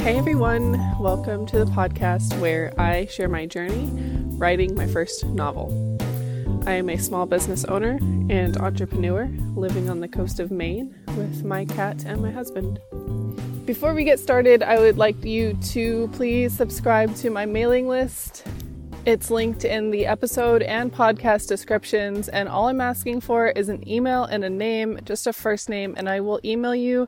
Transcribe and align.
Hey 0.00 0.16
everyone, 0.16 0.78
welcome 0.98 1.44
to 1.44 1.58
the 1.58 1.70
podcast 1.70 2.40
where 2.40 2.72
I 2.80 3.04
share 3.04 3.28
my 3.28 3.44
journey 3.44 3.86
writing 4.38 4.74
my 4.74 4.86
first 4.86 5.26
novel. 5.26 5.98
I 6.66 6.72
am 6.72 6.88
a 6.88 6.96
small 6.96 7.26
business 7.26 7.66
owner 7.66 7.98
and 8.30 8.56
entrepreneur 8.56 9.26
living 9.54 9.90
on 9.90 10.00
the 10.00 10.08
coast 10.08 10.40
of 10.40 10.50
Maine 10.50 10.94
with 11.18 11.44
my 11.44 11.66
cat 11.66 12.06
and 12.06 12.22
my 12.22 12.30
husband. 12.30 12.80
Before 13.66 13.92
we 13.92 14.04
get 14.04 14.18
started, 14.18 14.62
I 14.62 14.78
would 14.78 14.96
like 14.96 15.22
you 15.22 15.52
to 15.72 16.08
please 16.14 16.56
subscribe 16.56 17.14
to 17.16 17.28
my 17.28 17.44
mailing 17.44 17.86
list. 17.86 18.46
It's 19.04 19.30
linked 19.30 19.66
in 19.66 19.90
the 19.90 20.06
episode 20.06 20.62
and 20.62 20.90
podcast 20.90 21.46
descriptions, 21.46 22.30
and 22.30 22.48
all 22.48 22.68
I'm 22.68 22.80
asking 22.80 23.20
for 23.20 23.48
is 23.48 23.68
an 23.68 23.86
email 23.86 24.24
and 24.24 24.44
a 24.44 24.50
name, 24.50 24.98
just 25.04 25.26
a 25.26 25.34
first 25.34 25.68
name, 25.68 25.92
and 25.98 26.08
I 26.08 26.20
will 26.20 26.40
email 26.42 26.74
you 26.74 27.06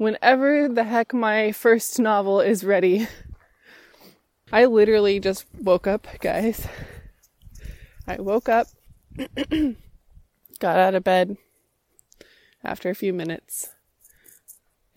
whenever 0.00 0.66
the 0.66 0.84
heck 0.84 1.12
my 1.12 1.52
first 1.52 1.98
novel 1.98 2.40
is 2.40 2.64
ready. 2.64 3.06
I 4.50 4.64
literally 4.64 5.20
just 5.20 5.44
woke 5.52 5.86
up, 5.86 6.08
guys. 6.20 6.66
I 8.06 8.16
woke 8.18 8.48
up, 8.48 8.66
got 10.58 10.78
out 10.78 10.94
of 10.94 11.04
bed 11.04 11.36
after 12.64 12.88
a 12.88 12.94
few 12.94 13.12
minutes, 13.12 13.74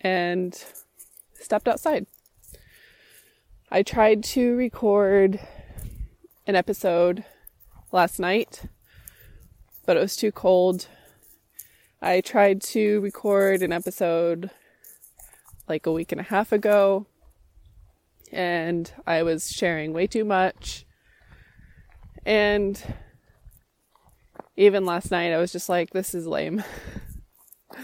and 0.00 0.58
stepped 1.34 1.68
outside. 1.68 2.06
I 3.70 3.82
tried 3.82 4.24
to 4.24 4.56
record 4.56 5.38
an 6.46 6.56
episode 6.56 7.26
last 7.92 8.18
night, 8.18 8.62
but 9.84 9.98
it 9.98 10.00
was 10.00 10.16
too 10.16 10.32
cold. 10.32 10.86
I 12.00 12.22
tried 12.22 12.62
to 12.62 13.00
record 13.00 13.60
an 13.60 13.70
episode 13.70 14.50
like 15.68 15.86
a 15.86 15.92
week 15.92 16.12
and 16.12 16.20
a 16.20 16.24
half 16.24 16.52
ago, 16.52 17.06
and 18.32 18.92
I 19.06 19.22
was 19.22 19.50
sharing 19.50 19.92
way 19.92 20.06
too 20.06 20.24
much. 20.24 20.86
And 22.26 22.82
even 24.56 24.84
last 24.84 25.10
night, 25.10 25.32
I 25.32 25.38
was 25.38 25.52
just 25.52 25.68
like, 25.68 25.90
this 25.90 26.14
is 26.14 26.26
lame. 26.26 26.62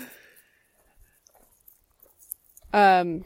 um, 2.72 3.24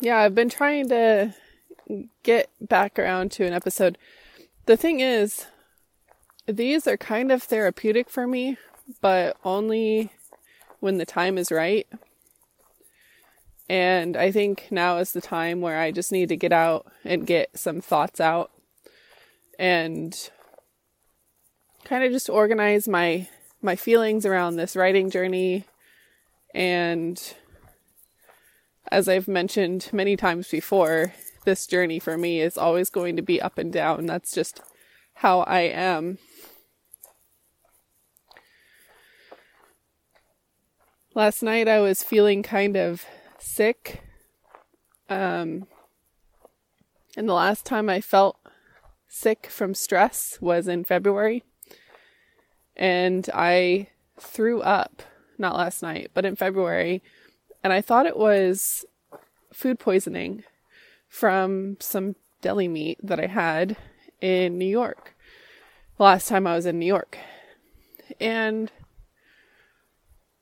yeah, 0.00 0.18
I've 0.18 0.34
been 0.34 0.48
trying 0.48 0.88
to 0.88 1.34
get 2.22 2.50
back 2.60 2.98
around 2.98 3.30
to 3.32 3.44
an 3.44 3.52
episode. 3.52 3.98
The 4.66 4.76
thing 4.76 5.00
is, 5.00 5.46
these 6.46 6.86
are 6.86 6.96
kind 6.96 7.30
of 7.30 7.42
therapeutic 7.42 8.08
for 8.08 8.26
me, 8.26 8.56
but 9.00 9.36
only 9.44 10.10
when 10.80 10.98
the 10.98 11.06
time 11.06 11.38
is 11.38 11.50
right. 11.50 11.86
And 13.68 14.16
I 14.16 14.30
think 14.32 14.68
now 14.70 14.96
is 14.96 15.12
the 15.12 15.20
time 15.20 15.60
where 15.60 15.78
I 15.78 15.90
just 15.90 16.10
need 16.10 16.30
to 16.30 16.36
get 16.36 16.52
out 16.52 16.86
and 17.04 17.26
get 17.26 17.58
some 17.58 17.80
thoughts 17.80 18.20
out 18.20 18.50
and 19.58 20.30
kind 21.84 22.04
of 22.04 22.12
just 22.12 22.30
organize 22.30 22.88
my 22.88 23.28
my 23.60 23.76
feelings 23.76 24.24
around 24.24 24.56
this 24.56 24.76
writing 24.76 25.10
journey 25.10 25.64
and 26.54 27.34
as 28.90 29.08
I've 29.08 29.28
mentioned 29.28 29.90
many 29.92 30.16
times 30.16 30.48
before, 30.48 31.12
this 31.44 31.66
journey 31.66 31.98
for 31.98 32.16
me 32.16 32.40
is 32.40 32.56
always 32.56 32.90
going 32.90 33.16
to 33.16 33.22
be 33.22 33.40
up 33.40 33.58
and 33.58 33.72
down. 33.72 34.06
That's 34.06 34.32
just 34.32 34.60
how 35.14 35.40
I 35.40 35.60
am. 35.60 36.18
Last 41.14 41.42
night 41.42 41.68
I 41.68 41.80
was 41.80 42.02
feeling 42.02 42.42
kind 42.42 42.76
of 42.76 43.04
sick. 43.48 44.02
Um, 45.08 45.66
and 47.16 47.28
the 47.28 47.34
last 47.34 47.64
time 47.64 47.88
I 47.88 48.00
felt 48.00 48.38
sick 49.08 49.46
from 49.46 49.74
stress 49.74 50.38
was 50.40 50.68
in 50.68 50.84
February. 50.84 51.42
And 52.76 53.28
I 53.34 53.88
threw 54.20 54.60
up, 54.60 55.02
not 55.38 55.56
last 55.56 55.82
night, 55.82 56.10
but 56.14 56.24
in 56.24 56.36
February. 56.36 57.02
And 57.64 57.72
I 57.72 57.80
thought 57.80 58.06
it 58.06 58.16
was 58.16 58.84
food 59.52 59.78
poisoning 59.78 60.44
from 61.08 61.76
some 61.80 62.14
deli 62.42 62.68
meat 62.68 62.98
that 63.02 63.18
I 63.18 63.26
had 63.26 63.76
in 64.20 64.58
New 64.58 64.66
York. 64.68 65.16
Last 65.98 66.28
time 66.28 66.46
I 66.46 66.54
was 66.54 66.66
in 66.66 66.78
New 66.78 66.86
York. 66.86 67.18
And 68.20 68.70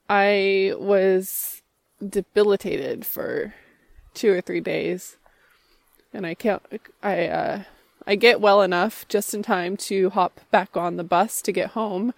I 0.09 0.73
was 0.77 1.63
debilitated 2.05 3.05
for 3.05 3.53
two 4.13 4.31
or 4.31 4.41
three 4.41 4.61
days. 4.61 5.17
And 6.13 6.25
I 6.25 6.33
can't, 6.33 6.61
I, 7.03 7.27
uh, 7.27 7.63
I 8.05 8.15
get 8.15 8.41
well 8.41 8.61
enough 8.61 9.07
just 9.07 9.33
in 9.33 9.43
time 9.43 9.77
to 9.77 10.09
hop 10.09 10.39
back 10.51 10.77
on 10.77 10.97
the 10.97 11.03
bus 11.03 11.41
to 11.43 11.51
get 11.51 11.71
home 11.71 12.13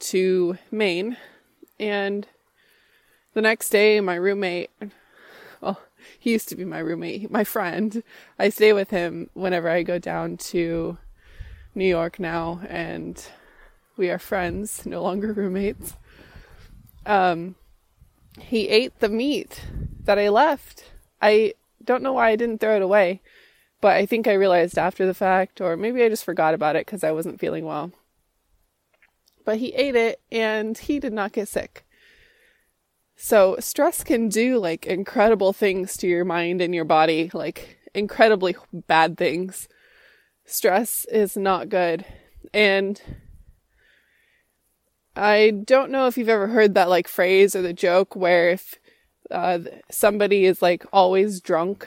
to 0.00 0.58
Maine. 0.70 1.16
And 1.78 2.26
the 3.34 3.40
next 3.40 3.70
day, 3.70 4.00
my 4.00 4.16
roommate, 4.16 4.70
well, 5.60 5.80
he 6.18 6.32
used 6.32 6.48
to 6.50 6.56
be 6.56 6.64
my 6.64 6.78
roommate, 6.78 7.30
my 7.30 7.44
friend. 7.44 8.02
I 8.38 8.48
stay 8.48 8.72
with 8.72 8.90
him 8.90 9.30
whenever 9.34 9.68
I 9.68 9.82
go 9.82 9.98
down 9.98 10.36
to 10.38 10.98
New 11.74 11.86
York 11.86 12.18
now, 12.18 12.60
and 12.68 13.24
we 13.96 14.10
are 14.10 14.18
friends, 14.18 14.84
no 14.84 15.02
longer 15.02 15.32
roommates. 15.32 15.94
Um, 17.06 17.54
he 18.38 18.68
ate 18.68 18.98
the 19.00 19.08
meat 19.08 19.62
that 20.04 20.18
I 20.18 20.28
left. 20.28 20.84
I 21.20 21.54
don't 21.84 22.02
know 22.02 22.12
why 22.12 22.30
I 22.30 22.36
didn't 22.36 22.60
throw 22.60 22.76
it 22.76 22.82
away, 22.82 23.20
but 23.80 23.96
I 23.96 24.06
think 24.06 24.26
I 24.26 24.32
realized 24.34 24.78
after 24.78 25.06
the 25.06 25.14
fact, 25.14 25.60
or 25.60 25.76
maybe 25.76 26.02
I 26.02 26.08
just 26.08 26.24
forgot 26.24 26.54
about 26.54 26.76
it 26.76 26.86
because 26.86 27.04
I 27.04 27.12
wasn't 27.12 27.40
feeling 27.40 27.64
well. 27.64 27.92
But 29.44 29.58
he 29.58 29.74
ate 29.74 29.96
it 29.96 30.20
and 30.30 30.76
he 30.76 31.00
did 31.00 31.12
not 31.12 31.32
get 31.32 31.48
sick. 31.48 31.84
So, 33.16 33.56
stress 33.60 34.02
can 34.02 34.28
do 34.28 34.58
like 34.58 34.86
incredible 34.86 35.52
things 35.52 35.96
to 35.98 36.06
your 36.06 36.24
mind 36.24 36.62
and 36.62 36.74
your 36.74 36.86
body, 36.86 37.30
like 37.34 37.78
incredibly 37.94 38.56
bad 38.72 39.18
things. 39.18 39.68
Stress 40.46 41.04
is 41.06 41.36
not 41.36 41.68
good. 41.68 42.04
And 42.54 43.00
I 45.20 45.50
don't 45.50 45.90
know 45.90 46.06
if 46.06 46.16
you've 46.16 46.30
ever 46.30 46.46
heard 46.46 46.72
that 46.74 46.88
like 46.88 47.06
phrase 47.06 47.54
or 47.54 47.60
the 47.60 47.74
joke 47.74 48.16
where 48.16 48.48
if 48.48 48.76
uh, 49.30 49.58
somebody 49.90 50.46
is 50.46 50.62
like 50.62 50.86
always 50.94 51.42
drunk 51.42 51.86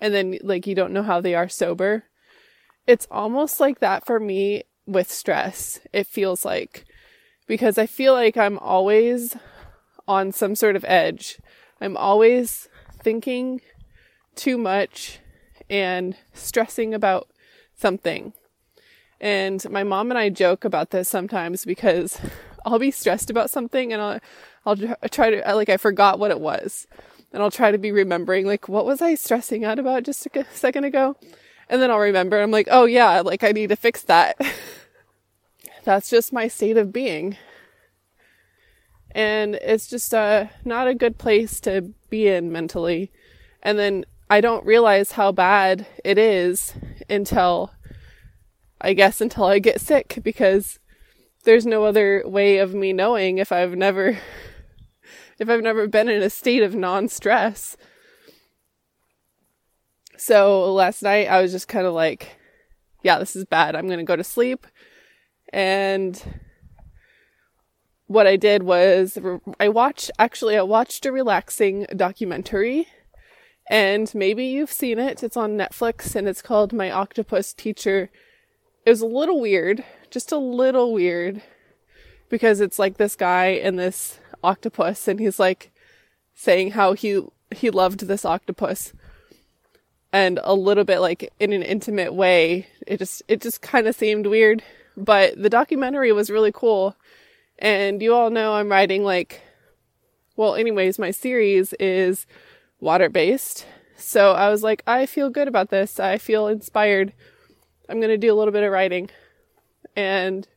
and 0.00 0.14
then 0.14 0.38
like 0.44 0.68
you 0.68 0.76
don't 0.76 0.92
know 0.92 1.02
how 1.02 1.20
they 1.20 1.34
are 1.34 1.48
sober. 1.48 2.04
It's 2.86 3.08
almost 3.10 3.58
like 3.58 3.80
that 3.80 4.06
for 4.06 4.20
me 4.20 4.62
with 4.86 5.10
stress. 5.10 5.80
It 5.92 6.06
feels 6.06 6.44
like 6.44 6.84
because 7.48 7.78
I 7.78 7.86
feel 7.86 8.12
like 8.12 8.36
I'm 8.36 8.60
always 8.60 9.36
on 10.06 10.30
some 10.30 10.54
sort 10.54 10.76
of 10.76 10.84
edge. 10.86 11.40
I'm 11.80 11.96
always 11.96 12.68
thinking 13.02 13.60
too 14.36 14.56
much 14.56 15.18
and 15.68 16.14
stressing 16.32 16.94
about 16.94 17.28
something. 17.74 18.34
And 19.20 19.68
my 19.68 19.82
mom 19.82 20.12
and 20.12 20.18
I 20.18 20.28
joke 20.28 20.64
about 20.64 20.90
this 20.90 21.08
sometimes 21.08 21.64
because 21.64 22.20
I'll 22.64 22.78
be 22.78 22.90
stressed 22.90 23.30
about 23.30 23.50
something 23.50 23.92
and 23.92 24.02
I'll, 24.02 24.20
I'll 24.66 25.08
try 25.10 25.30
to, 25.30 25.54
like, 25.54 25.68
I 25.68 25.76
forgot 25.76 26.18
what 26.18 26.30
it 26.30 26.40
was. 26.40 26.86
And 27.32 27.42
I'll 27.42 27.50
try 27.50 27.70
to 27.70 27.78
be 27.78 27.92
remembering, 27.92 28.46
like, 28.46 28.68
what 28.68 28.86
was 28.86 29.00
I 29.00 29.14
stressing 29.14 29.64
out 29.64 29.78
about 29.78 30.02
just 30.02 30.26
a 30.26 30.44
second 30.52 30.84
ago? 30.84 31.16
And 31.68 31.80
then 31.80 31.90
I'll 31.90 31.98
remember, 31.98 32.40
I'm 32.40 32.50
like, 32.50 32.68
oh 32.70 32.84
yeah, 32.84 33.20
like, 33.20 33.42
I 33.42 33.52
need 33.52 33.70
to 33.70 33.76
fix 33.76 34.02
that. 34.02 34.36
That's 35.84 36.10
just 36.10 36.32
my 36.32 36.48
state 36.48 36.76
of 36.76 36.92
being. 36.92 37.36
And 39.12 39.54
it's 39.56 39.88
just, 39.88 40.12
uh, 40.12 40.46
not 40.64 40.88
a 40.88 40.94
good 40.94 41.18
place 41.18 41.60
to 41.60 41.92
be 42.10 42.28
in 42.28 42.52
mentally. 42.52 43.10
And 43.62 43.78
then 43.78 44.04
I 44.28 44.40
don't 44.40 44.64
realize 44.64 45.12
how 45.12 45.32
bad 45.32 45.86
it 46.04 46.18
is 46.18 46.74
until 47.08 47.72
I 48.80 48.94
guess 48.94 49.20
until 49.20 49.44
I 49.44 49.60
get 49.60 49.80
sick 49.80 50.18
because 50.22 50.78
there's 51.44 51.66
no 51.66 51.84
other 51.84 52.22
way 52.24 52.58
of 52.58 52.74
me 52.74 52.92
knowing 52.92 53.38
if 53.38 53.52
I've 53.52 53.74
never 53.74 54.18
if 55.38 55.48
I've 55.48 55.62
never 55.62 55.86
been 55.88 56.08
in 56.08 56.22
a 56.22 56.30
state 56.30 56.62
of 56.62 56.74
non-stress. 56.74 57.76
So 60.16 60.72
last 60.72 61.02
night 61.02 61.28
I 61.28 61.42
was 61.42 61.52
just 61.52 61.68
kind 61.68 61.86
of 61.86 61.94
like 61.94 62.36
yeah, 63.02 63.18
this 63.18 63.34
is 63.34 63.44
bad. 63.44 63.74
I'm 63.74 63.88
going 63.88 63.98
to 63.98 64.04
go 64.04 64.14
to 64.14 64.22
sleep. 64.22 64.64
And 65.52 66.22
what 68.06 68.28
I 68.28 68.36
did 68.36 68.62
was 68.62 69.18
I 69.58 69.68
watched 69.68 70.10
actually 70.18 70.56
I 70.56 70.62
watched 70.62 71.04
a 71.06 71.12
relaxing 71.12 71.86
documentary 71.96 72.86
and 73.68 74.14
maybe 74.14 74.44
you've 74.44 74.72
seen 74.72 74.98
it. 74.98 75.22
It's 75.22 75.36
on 75.36 75.56
Netflix 75.56 76.14
and 76.14 76.28
it's 76.28 76.42
called 76.42 76.72
My 76.72 76.90
Octopus 76.90 77.52
Teacher 77.52 78.10
it 78.84 78.90
was 78.90 79.00
a 79.00 79.06
little 79.06 79.40
weird, 79.40 79.84
just 80.12 80.30
a 80.30 80.38
little 80.38 80.92
weird, 80.92 81.42
because 82.28 82.60
it's 82.60 82.78
like 82.78 82.98
this 82.98 83.16
guy 83.16 83.46
and 83.46 83.78
this 83.78 84.20
octopus, 84.44 85.08
and 85.08 85.18
he's 85.18 85.40
like 85.40 85.72
saying 86.34 86.72
how 86.72 86.92
he 86.92 87.22
he 87.50 87.70
loved 87.70 88.06
this 88.06 88.24
octopus, 88.24 88.92
and 90.12 90.38
a 90.44 90.54
little 90.54 90.84
bit 90.84 91.00
like 91.00 91.32
in 91.40 91.52
an 91.52 91.62
intimate 91.62 92.14
way. 92.14 92.68
It 92.86 92.98
just 92.98 93.22
it 93.26 93.40
just 93.40 93.62
kind 93.62 93.88
of 93.88 93.96
seemed 93.96 94.26
weird, 94.26 94.62
but 94.96 95.42
the 95.42 95.50
documentary 95.50 96.12
was 96.12 96.30
really 96.30 96.52
cool. 96.52 96.94
And 97.58 98.02
you 98.02 98.14
all 98.14 98.30
know 98.30 98.54
I'm 98.54 98.70
writing 98.70 99.04
like 99.04 99.42
well, 100.36 100.54
anyways, 100.54 100.98
my 100.98 101.10
series 101.10 101.72
is 101.74 102.26
water 102.80 103.08
based. 103.08 103.66
So 103.96 104.32
I 104.32 104.50
was 104.50 104.62
like, 104.62 104.82
I 104.86 105.06
feel 105.06 105.30
good 105.30 105.48
about 105.48 105.70
this. 105.70 106.00
I 106.00 106.18
feel 106.18 106.48
inspired. 106.48 107.12
I'm 107.88 108.00
going 108.00 108.10
to 108.10 108.18
do 108.18 108.32
a 108.32 108.36
little 108.36 108.52
bit 108.52 108.64
of 108.64 108.72
writing. 108.72 109.10
And 109.94 110.48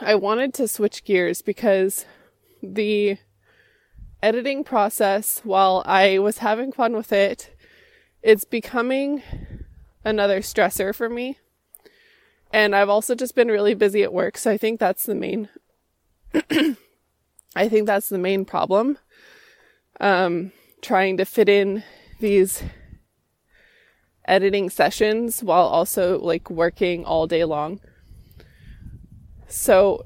I 0.00 0.14
wanted 0.14 0.54
to 0.54 0.68
switch 0.68 1.04
gears 1.04 1.42
because 1.42 2.06
the 2.62 3.18
editing 4.22 4.64
process, 4.64 5.40
while 5.44 5.82
I 5.86 6.18
was 6.18 6.38
having 6.38 6.72
fun 6.72 6.94
with 6.94 7.12
it, 7.12 7.54
it's 8.22 8.44
becoming 8.44 9.22
another 10.04 10.40
stressor 10.40 10.94
for 10.94 11.08
me. 11.08 11.38
And 12.52 12.74
I've 12.74 12.88
also 12.88 13.14
just 13.14 13.34
been 13.34 13.48
really 13.48 13.74
busy 13.74 14.02
at 14.02 14.12
work, 14.12 14.38
so 14.38 14.50
I 14.50 14.56
think 14.56 14.78
that's 14.78 15.04
the 15.04 15.14
main 15.14 15.48
I 17.56 17.68
think 17.68 17.86
that's 17.86 18.08
the 18.08 18.18
main 18.18 18.44
problem. 18.44 18.98
Um, 20.00 20.52
trying 20.82 21.16
to 21.18 21.24
fit 21.24 21.48
in 21.48 21.84
these 22.20 22.62
editing 24.26 24.70
sessions 24.70 25.42
while 25.42 25.66
also 25.66 26.18
like 26.18 26.50
working 26.50 27.04
all 27.04 27.26
day 27.26 27.44
long. 27.44 27.80
So 29.48 30.04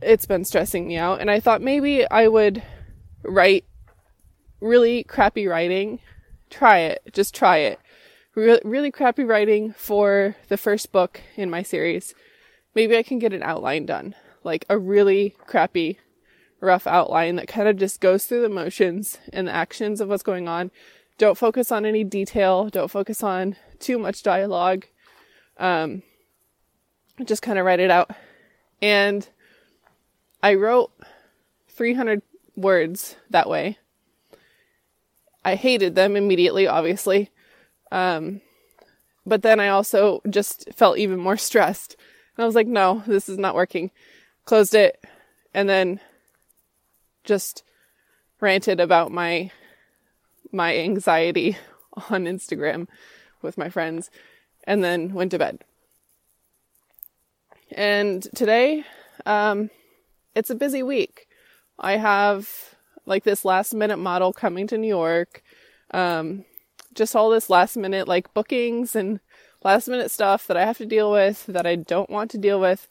it's 0.00 0.26
been 0.26 0.44
stressing 0.44 0.86
me 0.86 0.96
out. 0.96 1.20
And 1.20 1.30
I 1.30 1.40
thought 1.40 1.62
maybe 1.62 2.08
I 2.08 2.28
would 2.28 2.62
write 3.22 3.64
really 4.60 5.04
crappy 5.04 5.46
writing. 5.46 6.00
Try 6.50 6.80
it. 6.80 7.02
Just 7.12 7.34
try 7.34 7.58
it. 7.58 7.78
Re- 8.34 8.60
really 8.64 8.90
crappy 8.90 9.24
writing 9.24 9.72
for 9.72 10.36
the 10.48 10.56
first 10.56 10.92
book 10.92 11.20
in 11.36 11.50
my 11.50 11.62
series. 11.62 12.14
Maybe 12.74 12.96
I 12.96 13.02
can 13.02 13.18
get 13.18 13.32
an 13.32 13.42
outline 13.42 13.86
done. 13.86 14.14
Like 14.44 14.64
a 14.68 14.78
really 14.78 15.36
crappy, 15.46 15.98
rough 16.60 16.86
outline 16.86 17.36
that 17.36 17.48
kind 17.48 17.68
of 17.68 17.76
just 17.76 18.00
goes 18.00 18.26
through 18.26 18.42
the 18.42 18.48
motions 18.48 19.18
and 19.32 19.48
the 19.48 19.52
actions 19.52 20.00
of 20.00 20.08
what's 20.08 20.22
going 20.22 20.48
on. 20.48 20.70
Don't 21.18 21.38
focus 21.38 21.70
on 21.70 21.84
any 21.86 22.04
detail. 22.04 22.68
Don't 22.68 22.90
focus 22.90 23.22
on 23.22 23.56
too 23.78 23.98
much 23.98 24.22
dialogue. 24.22 24.86
Um, 25.58 26.02
just 27.24 27.42
kind 27.42 27.58
of 27.58 27.64
write 27.64 27.80
it 27.80 27.90
out. 27.90 28.10
And 28.80 29.28
I 30.42 30.54
wrote 30.54 30.92
300 31.68 32.22
words 32.56 33.16
that 33.30 33.48
way. 33.48 33.78
I 35.44 35.54
hated 35.54 35.94
them 35.94 36.16
immediately, 36.16 36.66
obviously. 36.66 37.30
Um, 37.90 38.40
but 39.24 39.42
then 39.42 39.60
I 39.60 39.68
also 39.68 40.20
just 40.28 40.72
felt 40.74 40.98
even 40.98 41.18
more 41.18 41.36
stressed. 41.48 41.96
And 42.36 42.42
I 42.42 42.46
was 42.46 42.54
like, 42.54 42.66
no, 42.66 43.02
this 43.06 43.28
is 43.28 43.38
not 43.38 43.54
working. 43.54 43.90
Closed 44.44 44.74
it 44.74 45.02
and 45.54 45.68
then 45.68 46.00
just 47.24 47.62
ranted 48.40 48.80
about 48.80 49.12
my 49.12 49.50
my 50.50 50.76
anxiety 50.76 51.56
on 52.10 52.24
Instagram 52.24 52.88
with 53.42 53.58
my 53.58 53.68
friends 53.68 54.10
and 54.64 54.82
then 54.82 55.12
went 55.14 55.30
to 55.32 55.38
bed. 55.38 55.60
And 57.70 58.22
today 58.34 58.84
um 59.26 59.70
it's 60.34 60.50
a 60.50 60.54
busy 60.54 60.82
week. 60.82 61.26
I 61.78 61.96
have 61.96 62.48
like 63.06 63.24
this 63.24 63.44
last 63.44 63.74
minute 63.74 63.98
model 63.98 64.32
coming 64.32 64.66
to 64.68 64.78
New 64.78 64.88
York. 64.88 65.42
Um, 65.90 66.44
just 66.94 67.16
all 67.16 67.30
this 67.30 67.50
last 67.50 67.76
minute 67.76 68.06
like 68.08 68.32
bookings 68.34 68.94
and 68.94 69.20
last 69.64 69.88
minute 69.88 70.10
stuff 70.10 70.46
that 70.46 70.56
I 70.56 70.64
have 70.64 70.78
to 70.78 70.86
deal 70.86 71.10
with 71.10 71.46
that 71.46 71.66
I 71.66 71.76
don't 71.76 72.10
want 72.10 72.30
to 72.32 72.38
deal 72.38 72.60
with. 72.60 72.88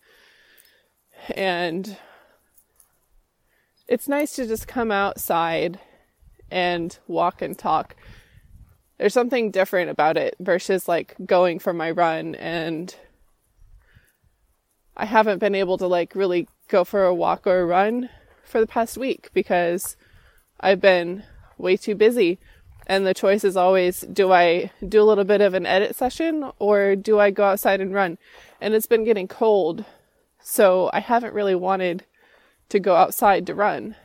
And 1.36 1.98
it's 3.88 4.08
nice 4.08 4.36
to 4.36 4.48
just 4.48 4.68
come 4.68 4.92
outside 4.92 5.80
and 6.52 6.98
walk 7.08 7.42
and 7.42 7.58
talk. 7.58 7.96
There's 8.98 9.14
something 9.14 9.50
different 9.50 9.90
about 9.90 10.18
it 10.18 10.36
versus 10.40 10.88
like 10.88 11.16
going 11.26 11.58
for 11.58 11.74
my 11.74 11.90
run 11.90 12.36
and 12.36 12.96
I 14.96 15.06
haven't 15.06 15.40
been 15.40 15.56
able 15.56 15.78
to 15.80 15.88
like 15.88 16.14
really 16.14 16.48
go 16.68 16.84
for 16.84 17.06
a 17.06 17.16
walk 17.16 17.48
or 17.48 17.62
a 17.62 17.66
run 17.66 18.10
for 18.44 18.60
the 18.60 18.68
past 18.68 18.98
week 18.98 19.30
because 19.34 19.96
I've 20.60 20.82
been 20.82 21.24
way 21.58 21.78
too 21.78 21.96
busy. 21.96 22.40
And 22.88 23.08
the 23.08 23.14
choice 23.14 23.44
is 23.44 23.56
always 23.56 24.02
do 24.02 24.32
I 24.32 24.72
do 24.88 25.02
a 25.02 25.06
little 25.06 25.24
bit 25.24 25.42
of 25.42 25.54
an 25.54 25.66
edit 25.66 25.96
session 25.96 26.52
or 26.60 26.96
do 26.96 27.20
I 27.20 27.32
go 27.32 27.46
outside 27.46 27.80
and 27.80 27.94
run? 27.94 28.18
And 28.60 28.74
it's 28.74 28.86
been 28.86 29.04
getting 29.04 29.28
cold, 29.28 29.86
so 30.42 30.90
I 30.92 31.00
haven't 31.00 31.34
really 31.34 31.56
wanted 31.56 32.06
to 32.70 32.80
go 32.80 32.96
outside 32.96 33.48
to 33.48 33.56
run. 33.56 33.96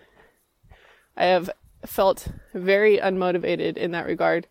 I 1.17 1.25
have 1.25 1.51
felt 1.89 2.29
very 2.55 2.99
unmotivated 2.99 3.77
in 3.77 3.93
that 3.93 4.07
regard. 4.07 4.47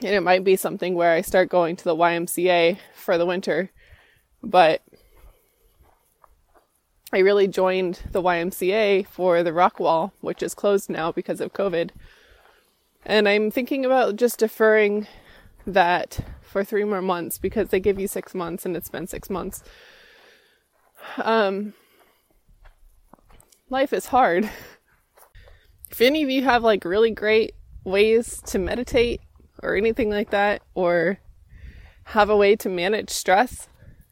And 0.00 0.14
it 0.14 0.22
might 0.22 0.44
be 0.44 0.56
something 0.56 0.94
where 0.94 1.12
I 1.12 1.22
start 1.22 1.48
going 1.48 1.76
to 1.76 1.84
the 1.84 1.96
YMCA 1.96 2.78
for 2.94 3.18
the 3.18 3.26
winter 3.26 3.70
but 4.42 4.82
I 7.12 7.18
really 7.18 7.48
joined 7.48 8.00
the 8.12 8.22
YMCA 8.22 9.06
for 9.06 9.42
the 9.42 9.52
rock 9.52 9.80
wall, 9.80 10.12
which 10.20 10.42
is 10.42 10.54
closed 10.54 10.90
now 10.90 11.10
because 11.10 11.40
of 11.40 11.52
COVID. 11.52 11.90
And 13.04 13.28
I'm 13.28 13.50
thinking 13.50 13.84
about 13.84 14.16
just 14.16 14.38
deferring 14.38 15.06
that 15.66 16.20
for 16.42 16.64
three 16.64 16.84
more 16.84 17.02
months 17.02 17.38
because 17.38 17.68
they 17.68 17.80
give 17.80 17.98
you 17.98 18.08
six 18.08 18.34
months 18.34 18.66
and 18.66 18.76
it's 18.76 18.90
been 18.90 19.06
six 19.06 19.30
months. 19.30 19.62
Um, 21.16 21.74
life 23.70 23.92
is 23.92 24.06
hard. 24.06 24.50
If 25.90 26.00
any 26.00 26.22
of 26.22 26.30
you 26.30 26.44
have 26.44 26.62
like 26.62 26.84
really 26.84 27.10
great 27.10 27.54
ways 27.84 28.40
to 28.46 28.58
meditate 28.58 29.20
or 29.62 29.76
anything 29.76 30.10
like 30.10 30.30
that, 30.30 30.62
or 30.74 31.18
have 32.04 32.30
a 32.30 32.36
way 32.36 32.54
to 32.56 32.68
manage 32.68 33.10
stress, 33.10 33.68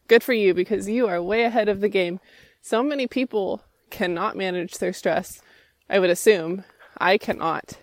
good 0.09 0.23
for 0.23 0.33
you 0.33 0.53
because 0.55 0.89
you 0.89 1.07
are 1.07 1.23
way 1.23 1.45
ahead 1.45 1.69
of 1.69 1.81
the 1.81 1.89
game. 1.89 2.21
So 2.63 2.83
many 2.83 3.07
people 3.07 3.63
cannot 3.91 4.37
manage 4.37 4.79
their 4.79 4.93
stress. 4.93 5.41
I 5.89 5.99
would 5.99 6.11
assume 6.11 6.65
I 6.99 7.17
cannot. 7.17 7.79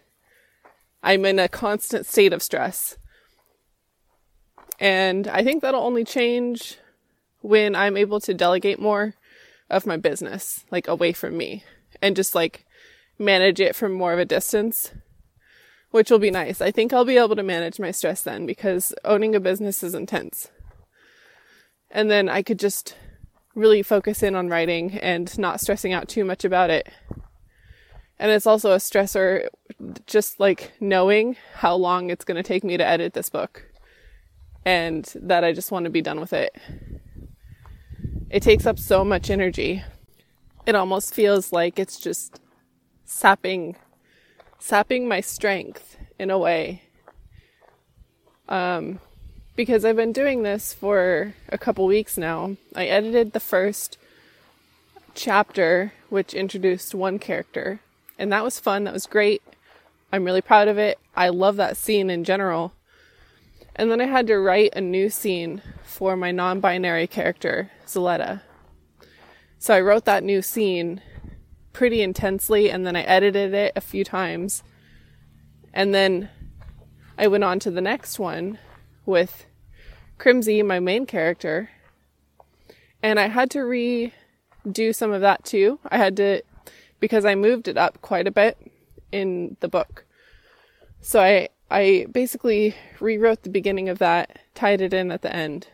I'm 1.01 1.25
in 1.25 1.39
a 1.39 1.47
constant 1.47 2.05
state 2.05 2.33
of 2.33 2.43
stress. 2.43 2.97
And 4.79 5.27
I 5.27 5.43
think 5.43 5.61
that'll 5.61 5.81
only 5.81 6.03
change 6.03 6.77
when 7.41 7.75
I'm 7.75 7.97
able 7.97 8.19
to 8.21 8.33
delegate 8.33 8.79
more 8.79 9.15
of 9.69 9.85
my 9.85 9.97
business, 9.97 10.65
like 10.71 10.87
away 10.87 11.13
from 11.13 11.37
me, 11.37 11.63
and 12.01 12.15
just 12.15 12.35
like 12.35 12.65
manage 13.19 13.59
it 13.59 13.75
from 13.75 13.93
more 13.93 14.13
of 14.13 14.19
a 14.19 14.25
distance, 14.25 14.91
which 15.91 16.09
will 16.09 16.19
be 16.19 16.31
nice. 16.31 16.61
I 16.61 16.71
think 16.71 16.93
I'll 16.93 17.05
be 17.05 17.17
able 17.17 17.35
to 17.35 17.43
manage 17.43 17.79
my 17.79 17.91
stress 17.91 18.21
then 18.21 18.45
because 18.45 18.93
owning 19.05 19.35
a 19.35 19.39
business 19.39 19.83
is 19.83 19.93
intense 19.93 20.49
and 21.93 22.09
then 22.09 22.27
I 22.27 22.41
could 22.41 22.59
just 22.59 22.97
really 23.55 23.83
focus 23.83 24.23
in 24.23 24.35
on 24.35 24.49
writing 24.49 24.97
and 24.97 25.37
not 25.37 25.61
stressing 25.61 25.93
out 25.93 26.09
too 26.09 26.25
much 26.25 26.43
about 26.43 26.71
it. 26.71 26.89
And 28.19 28.31
it's 28.31 28.47
also 28.47 28.71
a 28.71 28.77
stressor 28.77 29.47
just 30.07 30.39
like 30.39 30.71
knowing 30.79 31.37
how 31.53 31.75
long 31.75 32.09
it's 32.09 32.25
going 32.25 32.35
to 32.35 32.43
take 32.43 32.63
me 32.63 32.77
to 32.77 32.85
edit 32.85 33.13
this 33.13 33.29
book 33.29 33.69
and 34.65 35.11
that 35.15 35.43
I 35.43 35.53
just 35.53 35.71
want 35.71 35.83
to 35.85 35.91
be 35.91 36.01
done 36.01 36.19
with 36.19 36.33
it. 36.33 36.55
It 38.31 38.41
takes 38.41 38.65
up 38.65 38.79
so 38.79 39.05
much 39.05 39.29
energy. 39.29 39.83
It 40.65 40.73
almost 40.73 41.13
feels 41.13 41.51
like 41.51 41.77
it's 41.77 41.99
just 41.99 42.39
sapping 43.13 43.75
sapping 44.59 45.07
my 45.07 45.21
strength 45.21 45.97
in 46.17 46.29
a 46.29 46.37
way. 46.37 46.83
Um 48.49 48.99
because 49.55 49.85
I've 49.85 49.95
been 49.95 50.13
doing 50.13 50.41
this 50.41 50.73
for 50.73 51.35
a 51.49 51.57
couple 51.57 51.85
weeks 51.85 52.17
now. 52.17 52.57
I 52.75 52.85
edited 52.85 53.33
the 53.33 53.39
first 53.39 53.97
chapter, 55.13 55.93
which 56.09 56.33
introduced 56.33 56.95
one 56.95 57.19
character, 57.19 57.79
and 58.17 58.31
that 58.31 58.43
was 58.43 58.59
fun. 58.59 58.85
That 58.85 58.93
was 58.93 59.05
great. 59.05 59.43
I'm 60.11 60.25
really 60.25 60.41
proud 60.41 60.67
of 60.67 60.79
it. 60.79 60.97
I 61.15 61.29
love 61.29 61.55
that 61.57 61.77
scene 61.77 62.09
in 62.09 62.23
general. 62.23 62.73
And 63.75 63.91
then 63.91 64.01
I 64.01 64.05
had 64.05 64.27
to 64.27 64.39
write 64.39 64.73
a 64.75 64.81
new 64.81 65.09
scene 65.09 65.61
for 65.83 66.15
my 66.15 66.31
non 66.31 66.59
binary 66.59 67.07
character, 67.07 67.71
Zaletta. 67.85 68.41
So 69.59 69.73
I 69.75 69.81
wrote 69.81 70.05
that 70.05 70.23
new 70.23 70.41
scene 70.41 71.01
pretty 71.73 72.01
intensely, 72.01 72.69
and 72.69 72.85
then 72.85 72.95
I 72.95 73.01
edited 73.01 73.53
it 73.53 73.73
a 73.75 73.81
few 73.81 74.03
times. 74.03 74.63
And 75.73 75.93
then 75.93 76.29
I 77.17 77.27
went 77.27 77.43
on 77.43 77.59
to 77.59 77.71
the 77.71 77.81
next 77.81 78.19
one 78.19 78.59
with 79.05 79.45
Crimsy, 80.17 80.63
my 80.63 80.79
main 80.79 81.05
character. 81.05 81.69
And 83.01 83.19
I 83.19 83.27
had 83.27 83.49
to 83.51 83.59
redo 83.59 84.95
some 84.95 85.11
of 85.11 85.21
that 85.21 85.43
too. 85.43 85.79
I 85.89 85.97
had 85.97 86.15
to, 86.17 86.41
because 86.99 87.25
I 87.25 87.35
moved 87.35 87.67
it 87.67 87.77
up 87.77 88.01
quite 88.01 88.27
a 88.27 88.31
bit 88.31 88.57
in 89.11 89.57
the 89.59 89.67
book. 89.67 90.05
So 91.01 91.19
I 91.19 91.49
I 91.69 92.05
basically 92.11 92.75
rewrote 92.99 93.41
the 93.41 93.49
beginning 93.49 93.89
of 93.89 93.97
that, 93.97 94.37
tied 94.53 94.79
it 94.79 94.93
in 94.93 95.11
at 95.11 95.23
the 95.23 95.35
end, 95.35 95.67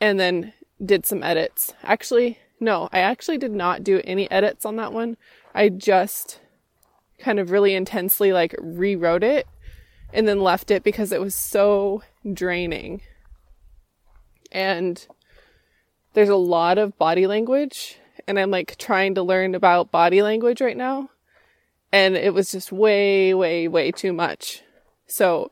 and 0.00 0.18
then 0.18 0.52
did 0.84 1.06
some 1.06 1.22
edits. 1.22 1.72
Actually, 1.84 2.38
no, 2.62 2.88
I 2.92 3.00
actually 3.00 3.38
did 3.38 3.52
not 3.52 3.82
do 3.82 4.00
any 4.04 4.30
edits 4.30 4.64
on 4.64 4.76
that 4.76 4.92
one. 4.92 5.16
I 5.54 5.68
just 5.68 6.40
kind 7.18 7.38
of 7.38 7.50
really 7.50 7.74
intensely 7.74 8.32
like 8.32 8.54
rewrote 8.58 9.24
it 9.24 9.46
and 10.12 10.26
then 10.28 10.40
left 10.40 10.70
it 10.70 10.82
because 10.82 11.12
it 11.12 11.20
was 11.20 11.34
so 11.34 12.02
draining. 12.32 13.02
And 14.50 15.04
there's 16.14 16.28
a 16.28 16.36
lot 16.36 16.78
of 16.78 16.96
body 16.98 17.26
language 17.26 17.98
and 18.26 18.38
I'm 18.38 18.50
like 18.50 18.76
trying 18.78 19.14
to 19.16 19.22
learn 19.22 19.54
about 19.54 19.90
body 19.90 20.22
language 20.22 20.60
right 20.60 20.76
now. 20.76 21.10
And 21.90 22.16
it 22.16 22.32
was 22.32 22.52
just 22.52 22.72
way, 22.72 23.34
way, 23.34 23.68
way 23.68 23.90
too 23.90 24.12
much. 24.12 24.62
So 25.06 25.50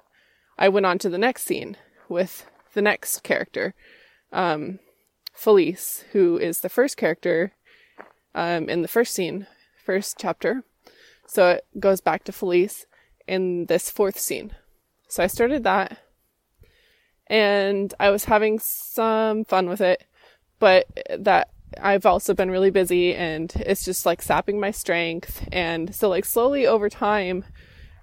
I 0.59 0.69
went 0.69 0.87
on 0.87 0.99
to 1.00 1.09
the 1.09 1.19
next 1.19 1.43
scene 1.43 1.76
with 2.09 2.47
the 2.73 2.83
next 2.83 3.23
character, 3.23 3.75
um, 4.33 4.79
Felice, 5.41 6.05
who 6.13 6.37
is 6.37 6.61
the 6.61 6.69
first 6.69 6.99
character 6.99 7.53
um, 8.35 8.69
in 8.69 8.83
the 8.83 8.89
first 8.89 9.15
scene, 9.15 9.47
first 9.87 10.17
chapter. 10.19 10.65
So 11.27 11.53
it 11.53 11.65
goes 11.81 12.03
back 12.03 12.25
to 12.25 12.33
Felice 12.33 12.85
in 13.27 13.65
this 13.65 13.89
fourth 13.89 14.19
scene. 14.19 14.55
So 15.09 15.25
I 15.25 15.29
started 15.29 15.65
that 15.65 15.97
and 17.27 17.95
I 17.99 18.11
was 18.11 18.27
having 18.27 18.59
some 18.59 19.47
fun 19.47 19.67
with 19.67 19.81
it, 19.81 20.05
but 20.59 20.87
that 21.19 21.49
I've 21.81 22.05
also 22.05 22.35
been 22.35 22.51
really 22.51 22.71
busy 22.71 23.15
and 23.15 23.51
it's 23.57 23.87
just 23.87 24.05
like 24.05 24.21
sapping 24.21 24.61
my 24.61 24.73
strength. 24.73 25.49
And 25.51 25.95
so, 25.95 26.11
like, 26.11 26.27
slowly 26.27 26.67
over 26.67 26.91
time, 26.91 27.47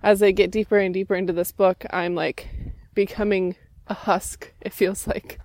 as 0.02 0.24
I 0.24 0.32
get 0.32 0.50
deeper 0.50 0.80
and 0.80 0.92
deeper 0.92 1.14
into 1.14 1.34
this 1.34 1.52
book, 1.52 1.86
I'm 1.92 2.16
like 2.16 2.48
becoming 2.96 3.58
a 3.86 3.94
husk, 3.94 4.54
it 4.60 4.74
feels 4.74 5.06
like. 5.06 5.40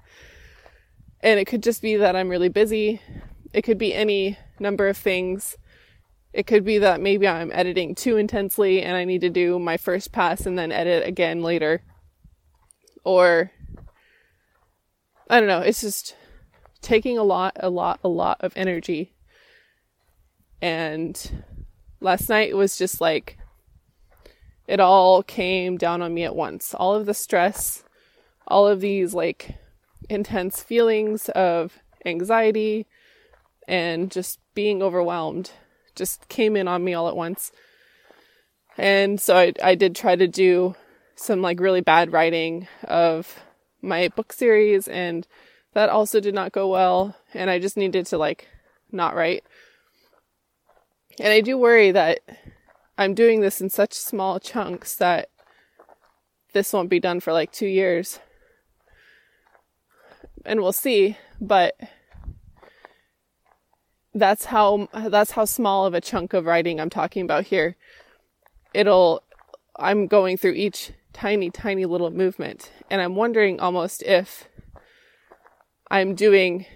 And 1.22 1.38
it 1.38 1.46
could 1.46 1.62
just 1.62 1.82
be 1.82 1.96
that 1.96 2.16
I'm 2.16 2.28
really 2.28 2.48
busy. 2.48 3.00
It 3.52 3.62
could 3.62 3.78
be 3.78 3.94
any 3.94 4.38
number 4.58 4.88
of 4.88 4.96
things. 4.96 5.56
It 6.32 6.46
could 6.46 6.64
be 6.64 6.78
that 6.78 7.00
maybe 7.00 7.28
I'm 7.28 7.52
editing 7.52 7.94
too 7.94 8.16
intensely 8.16 8.82
and 8.82 8.96
I 8.96 9.04
need 9.04 9.20
to 9.20 9.30
do 9.30 9.58
my 9.58 9.76
first 9.76 10.12
pass 10.12 10.46
and 10.46 10.58
then 10.58 10.72
edit 10.72 11.06
again 11.06 11.42
later. 11.42 11.82
Or, 13.04 13.52
I 15.28 15.38
don't 15.38 15.48
know, 15.48 15.60
it's 15.60 15.82
just 15.82 16.16
taking 16.80 17.18
a 17.18 17.22
lot, 17.22 17.56
a 17.60 17.68
lot, 17.68 18.00
a 18.02 18.08
lot 18.08 18.38
of 18.40 18.52
energy. 18.56 19.12
And 20.60 21.44
last 22.00 22.28
night 22.28 22.56
was 22.56 22.78
just 22.78 23.00
like, 23.00 23.36
it 24.66 24.80
all 24.80 25.22
came 25.22 25.76
down 25.76 26.02
on 26.02 26.14
me 26.14 26.24
at 26.24 26.36
once. 26.36 26.72
All 26.72 26.94
of 26.94 27.06
the 27.06 27.14
stress, 27.14 27.84
all 28.46 28.66
of 28.66 28.80
these 28.80 29.12
like 29.12 29.56
intense 30.12 30.62
feelings 30.62 31.28
of 31.30 31.78
anxiety 32.04 32.86
and 33.66 34.10
just 34.10 34.38
being 34.54 34.82
overwhelmed 34.82 35.52
just 35.94 36.28
came 36.28 36.56
in 36.56 36.68
on 36.68 36.84
me 36.84 36.94
all 36.94 37.08
at 37.08 37.16
once. 37.16 37.52
And 38.76 39.20
so 39.20 39.36
I, 39.36 39.52
I 39.62 39.74
did 39.74 39.94
try 39.94 40.16
to 40.16 40.26
do 40.26 40.74
some 41.16 41.42
like 41.42 41.60
really 41.60 41.80
bad 41.80 42.12
writing 42.12 42.66
of 42.84 43.40
my 43.82 44.08
book 44.08 44.32
series 44.32 44.88
and 44.88 45.26
that 45.74 45.90
also 45.90 46.20
did 46.20 46.34
not 46.34 46.52
go 46.52 46.68
well 46.68 47.16
and 47.34 47.50
I 47.50 47.58
just 47.58 47.76
needed 47.76 48.06
to 48.06 48.18
like 48.18 48.48
not 48.90 49.14
write. 49.14 49.44
And 51.18 51.28
I 51.28 51.40
do 51.40 51.58
worry 51.58 51.90
that 51.90 52.20
I'm 52.96 53.14
doing 53.14 53.40
this 53.40 53.60
in 53.60 53.68
such 53.68 53.92
small 53.92 54.40
chunks 54.40 54.94
that 54.96 55.28
this 56.52 56.72
won't 56.72 56.90
be 56.90 57.00
done 57.00 57.20
for 57.20 57.32
like 57.32 57.52
2 57.52 57.66
years. 57.66 58.18
And 60.44 60.60
we'll 60.60 60.72
see, 60.72 61.16
but 61.40 61.78
that's 64.14 64.46
how 64.46 64.88
that's 64.92 65.32
how 65.32 65.44
small 65.44 65.86
of 65.86 65.94
a 65.94 66.00
chunk 66.00 66.32
of 66.34 66.44
writing 66.44 66.80
I'm 66.80 66.90
talking 66.90 67.22
about 67.22 67.44
here. 67.44 67.76
It'll 68.74 69.22
I'm 69.76 70.06
going 70.06 70.36
through 70.36 70.52
each 70.52 70.92
tiny 71.12 71.50
tiny 71.50 71.86
little 71.86 72.10
movement 72.10 72.70
and 72.90 73.00
I'm 73.00 73.14
wondering 73.14 73.60
almost 73.60 74.02
if 74.02 74.48
I'm 75.90 76.14
doing 76.14 76.66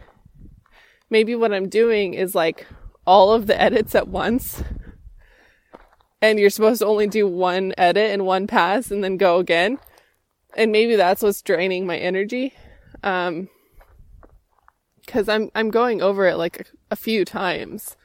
maybe 1.10 1.34
what 1.34 1.52
I'm 1.52 1.68
doing 1.68 2.14
is 2.14 2.34
like 2.34 2.66
all 3.06 3.32
of 3.32 3.46
the 3.46 3.60
edits 3.60 3.94
at 3.94 4.08
once. 4.08 4.62
And 6.22 6.38
you're 6.38 6.50
supposed 6.50 6.80
to 6.80 6.86
only 6.86 7.06
do 7.06 7.28
one 7.28 7.74
edit 7.76 8.10
and 8.10 8.24
one 8.24 8.46
pass 8.46 8.90
and 8.90 9.04
then 9.04 9.16
go 9.16 9.38
again. 9.38 9.78
And 10.56 10.72
maybe 10.72 10.96
that's 10.96 11.22
what's 11.22 11.42
draining 11.42 11.86
my 11.86 11.98
energy. 11.98 12.54
Um, 13.02 13.48
cause 15.06 15.28
I'm, 15.28 15.50
I'm 15.54 15.70
going 15.70 16.02
over 16.02 16.26
it 16.26 16.36
like 16.36 16.60
a, 16.60 16.64
a 16.92 16.96
few 16.96 17.24
times 17.24 17.96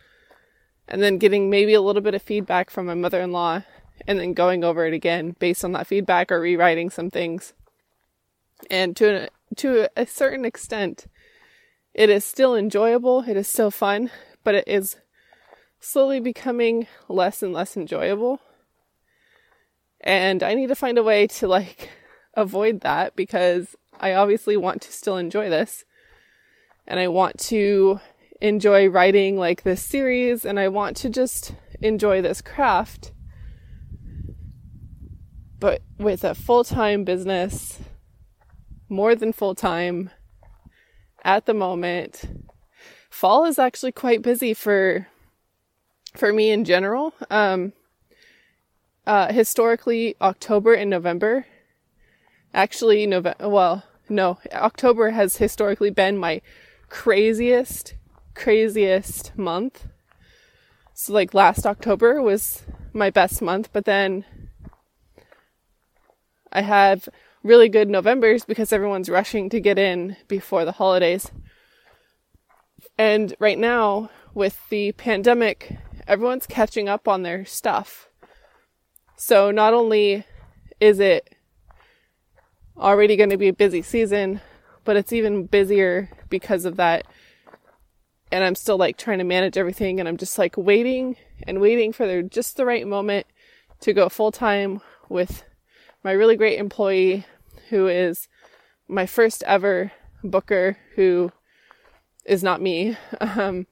and 0.88 1.02
then 1.02 1.18
getting 1.18 1.50
maybe 1.50 1.74
a 1.74 1.82
little 1.82 2.02
bit 2.02 2.14
of 2.14 2.22
feedback 2.22 2.70
from 2.70 2.86
my 2.86 2.94
mother-in-law 2.94 3.64
and 4.08 4.20
then 4.20 4.34
going 4.34 4.64
over 4.64 4.86
it 4.86 4.94
again 4.94 5.36
based 5.40 5.64
on 5.64 5.72
that 5.72 5.88
feedback 5.88 6.32
or 6.32 6.40
rewriting 6.40 6.90
some 6.90 7.10
things. 7.10 7.54
And 8.70 8.96
to 8.98 9.30
to 9.58 9.90
a 9.98 10.06
certain 10.06 10.46
extent, 10.46 11.08
it 11.94 12.10
is 12.10 12.24
still 12.24 12.56
enjoyable, 12.56 13.24
it 13.28 13.38
is 13.38 13.48
still 13.48 13.72
fun, 13.72 14.12
but 14.44 14.56
it 14.56 14.68
is 14.68 14.98
slowly 15.80 16.20
becoming 16.20 16.88
less 17.10 17.42
and 17.42 17.54
less 17.54 17.76
enjoyable. 17.76 18.40
And 20.00 20.42
I 20.44 20.54
need 20.54 20.68
to 20.68 20.76
find 20.76 20.98
a 20.98 21.04
way 21.04 21.28
to 21.28 21.48
like 21.48 21.90
avoid 22.34 22.82
that 22.82 23.16
because 23.16 23.76
I 24.00 24.14
obviously 24.14 24.58
want 24.58 24.82
to 24.84 24.92
still 24.92 25.18
enjoy 25.18 25.50
this. 25.50 25.86
And 26.92 27.00
I 27.00 27.08
want 27.08 27.40
to 27.40 28.02
enjoy 28.42 28.90
writing 28.90 29.38
like 29.38 29.64
this 29.64 29.82
series 29.82 30.44
and 30.44 30.60
I 30.60 30.68
want 30.68 30.98
to 30.98 31.10
just 31.10 31.54
enjoy 31.80 32.22
this 32.22 32.42
craft. 32.42 33.14
But 35.58 35.84
with 35.98 36.26
a 36.26 36.36
full 36.36 36.66
time 36.66 37.06
business 37.06 37.80
more 38.90 39.16
than 39.16 39.32
full 39.32 39.56
time 39.56 40.10
at 41.24 41.46
the 41.46 41.54
moment. 41.54 42.26
Fall 43.10 43.46
is 43.46 43.58
actually 43.58 43.94
quite 43.94 44.22
busy 44.22 44.54
for 44.54 45.08
for 46.14 46.34
me 46.34 46.52
in 46.52 46.66
general. 46.66 47.14
Um, 47.30 47.72
uh, 49.08 49.32
historically, 49.32 50.18
October 50.20 50.74
and 50.74 50.90
November. 50.90 51.46
Actually, 52.54 53.08
November. 53.08 53.48
Well, 53.48 53.84
no, 54.10 54.40
October 54.52 55.12
has 55.12 55.38
historically 55.38 55.90
been 55.90 56.18
my 56.18 56.42
craziest, 56.92 57.96
craziest 58.36 59.36
month. 59.38 59.88
So, 60.94 61.14
like 61.14 61.34
last 61.34 61.66
October 61.66 62.22
was 62.22 62.64
my 62.94 63.10
best 63.10 63.42
month, 63.42 63.70
but 63.72 63.86
then 63.86 64.26
I 66.52 66.62
have 66.62 67.08
really 67.44 67.70
good 67.70 67.90
Novembers 67.90 68.44
because 68.44 68.74
everyone's 68.74 69.10
rushing 69.10 69.50
to 69.50 69.62
get 69.62 69.80
in 69.80 70.18
before 70.28 70.66
the 70.66 70.74
holidays. 70.74 71.32
And 72.98 73.34
right 73.40 73.58
now, 73.58 74.12
with 74.34 74.60
the 74.70 74.92
pandemic, 74.92 75.78
everyone's 76.08 76.46
catching 76.46 76.90
up 76.90 77.08
on 77.08 77.24
their 77.24 77.46
stuff. 77.46 78.10
So 79.16 79.50
not 79.50 79.74
only 79.74 80.26
is 80.82 81.00
it 81.00 81.36
already 82.78 83.16
going 83.16 83.30
to 83.30 83.38
be 83.38 83.48
a 83.48 83.54
busy 83.54 83.82
season, 83.82 84.42
but 84.84 84.96
it's 84.96 85.14
even 85.14 85.46
busier 85.46 86.10
because 86.30 86.66
of 86.66 86.78
that. 86.78 87.06
And 88.32 88.44
I'm 88.44 88.56
still 88.56 88.78
like 88.78 88.98
trying 88.98 89.18
to 89.18 89.24
manage 89.24 89.58
everything 89.58 90.00
and 90.00 90.08
I'm 90.08 90.18
just 90.18 90.38
like 90.38 90.56
waiting 90.58 91.18
and 91.46 91.60
waiting 91.60 91.92
for 91.92 92.08
the, 92.08 92.24
just 92.24 92.58
the 92.58 92.66
right 92.66 92.88
moment 92.88 93.28
to 93.82 93.94
go 93.94 94.10
full 94.10 94.32
time 94.32 94.82
with 95.10 95.44
my 96.04 96.12
really 96.12 96.36
great 96.36 96.58
employee 96.58 97.26
who 97.70 97.88
is 97.88 98.28
my 98.88 99.06
first 99.06 99.44
ever 99.44 99.92
booker 100.24 100.78
who 100.96 101.32
is 102.26 102.44
not 102.44 102.62
me. 102.62 102.98
Um, 103.20 103.68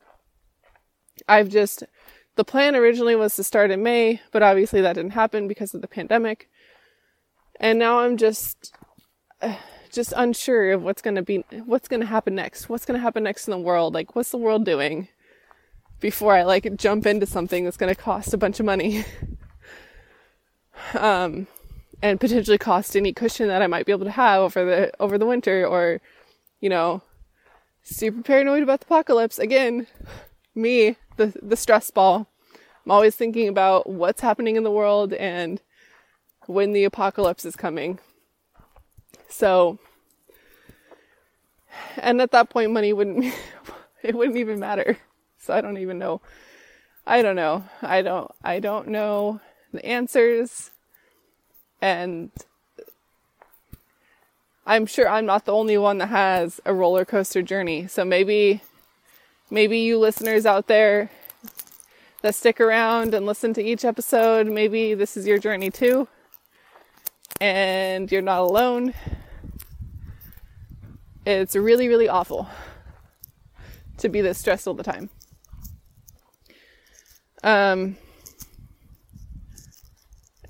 I've 1.27 1.49
just, 1.49 1.83
the 2.35 2.45
plan 2.45 2.75
originally 2.75 3.15
was 3.15 3.35
to 3.35 3.43
start 3.43 3.71
in 3.71 3.83
May, 3.83 4.21
but 4.31 4.41
obviously 4.41 4.81
that 4.81 4.93
didn't 4.93 5.11
happen 5.11 5.47
because 5.47 5.73
of 5.73 5.81
the 5.81 5.87
pandemic. 5.87 6.49
And 7.59 7.77
now 7.77 7.99
I'm 7.99 8.15
just, 8.15 8.73
uh, 9.41 9.55
just 9.91 10.13
unsure 10.15 10.71
of 10.71 10.83
what's 10.83 11.01
going 11.01 11.15
to 11.15 11.21
be, 11.21 11.43
what's 11.65 11.87
going 11.87 11.99
to 11.99 12.05
happen 12.05 12.35
next. 12.35 12.69
What's 12.69 12.85
going 12.85 12.97
to 12.97 13.01
happen 13.01 13.23
next 13.23 13.47
in 13.47 13.51
the 13.51 13.57
world? 13.57 13.93
Like, 13.93 14.15
what's 14.15 14.31
the 14.31 14.37
world 14.37 14.65
doing 14.65 15.07
before 15.99 16.35
I 16.35 16.43
like 16.43 16.75
jump 16.77 17.05
into 17.05 17.25
something 17.25 17.63
that's 17.63 17.77
going 17.77 17.93
to 17.93 18.01
cost 18.01 18.33
a 18.33 18.37
bunch 18.37 18.59
of 18.59 18.65
money? 18.65 19.05
um, 20.93 21.47
and 22.01 22.19
potentially 22.19 22.57
cost 22.57 22.95
any 22.95 23.13
cushion 23.13 23.47
that 23.47 23.61
I 23.61 23.67
might 23.67 23.85
be 23.85 23.91
able 23.91 24.05
to 24.05 24.11
have 24.11 24.41
over 24.41 24.65
the 24.65 24.91
over 25.01 25.17
the 25.17 25.25
winter 25.25 25.65
or 25.67 25.99
you 26.61 26.69
know 26.69 27.01
super 27.83 28.21
paranoid 28.21 28.63
about 28.63 28.79
the 28.79 28.85
apocalypse 28.85 29.37
again 29.37 29.87
me 30.55 30.95
the 31.17 31.33
the 31.41 31.57
stress 31.57 31.91
ball 31.91 32.29
I'm 32.89 32.91
always 32.91 33.15
thinking 33.15 33.47
about 33.47 33.87
what's 33.87 34.21
happening 34.21 34.55
in 34.55 34.63
the 34.63 34.71
world 34.71 35.13
and 35.13 35.61
when 36.47 36.73
the 36.73 36.85
apocalypse 36.85 37.45
is 37.45 37.55
coming. 37.55 37.99
So, 39.29 39.79
and 41.97 42.21
at 42.21 42.31
that 42.31 42.49
point, 42.49 42.71
money 42.71 42.93
wouldn't, 42.93 43.33
it 44.03 44.15
wouldn't 44.15 44.37
even 44.37 44.59
matter. 44.59 44.97
So 45.37 45.53
I 45.53 45.61
don't 45.61 45.77
even 45.77 45.97
know. 45.97 46.21
I 47.07 47.21
don't 47.21 47.35
know. 47.35 47.63
I 47.81 48.01
don't, 48.01 48.31
I 48.43 48.59
don't 48.59 48.89
know 48.89 49.39
the 49.73 49.83
answers. 49.85 50.71
And 51.81 52.31
I'm 54.65 54.85
sure 54.85 55.09
I'm 55.09 55.25
not 55.25 55.45
the 55.45 55.53
only 55.53 55.77
one 55.77 55.97
that 55.99 56.09
has 56.09 56.59
a 56.65 56.73
roller 56.73 57.05
coaster 57.05 57.41
journey. 57.41 57.87
So 57.87 58.05
maybe, 58.05 58.61
maybe 59.49 59.79
you 59.79 59.97
listeners 59.97 60.45
out 60.45 60.67
there 60.67 61.09
that 62.21 62.35
stick 62.35 62.59
around 62.59 63.13
and 63.13 63.25
listen 63.25 63.53
to 63.55 63.63
each 63.63 63.85
episode, 63.85 64.47
maybe 64.47 64.93
this 64.93 65.15
is 65.15 65.25
your 65.25 65.37
journey 65.37 65.71
too. 65.71 66.07
And 67.39 68.11
you're 68.11 68.21
not 68.21 68.41
alone. 68.41 68.93
It's 71.25 71.55
really, 71.55 71.87
really 71.87 72.09
awful 72.09 72.47
to 73.97 74.09
be 74.09 74.21
this 74.21 74.37
stressed 74.37 74.67
all 74.67 74.73
the 74.73 74.83
time. 74.83 75.09
Um, 77.43 77.97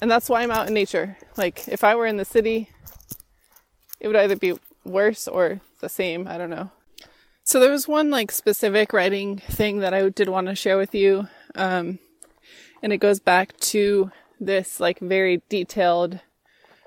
and 0.01 0.09
that's 0.09 0.29
why 0.29 0.41
I'm 0.41 0.51
out 0.51 0.67
in 0.67 0.73
nature. 0.73 1.17
Like, 1.37 1.67
if 1.67 1.83
I 1.83 1.95
were 1.95 2.05
in 2.05 2.17
the 2.17 2.25
city, 2.25 2.69
it 3.99 4.07
would 4.07 4.15
either 4.15 4.35
be 4.35 4.57
worse 4.85 5.27
or 5.27 5.61
the 5.81 5.89
same. 5.89 6.27
I 6.27 6.37
don't 6.37 6.49
know. 6.49 6.71
So 7.43 7.59
there 7.59 7.71
was 7.71 7.87
one 7.87 8.11
like 8.11 8.31
specific 8.31 8.93
writing 8.93 9.37
thing 9.37 9.79
that 9.79 9.93
I 9.93 10.07
did 10.09 10.29
want 10.29 10.47
to 10.47 10.55
share 10.55 10.77
with 10.77 10.93
you. 10.93 11.27
Um, 11.55 11.99
and 12.83 12.93
it 12.93 12.99
goes 12.99 13.19
back 13.19 13.57
to 13.57 14.11
this 14.39 14.79
like 14.79 14.99
very 14.99 15.41
detailed 15.49 16.19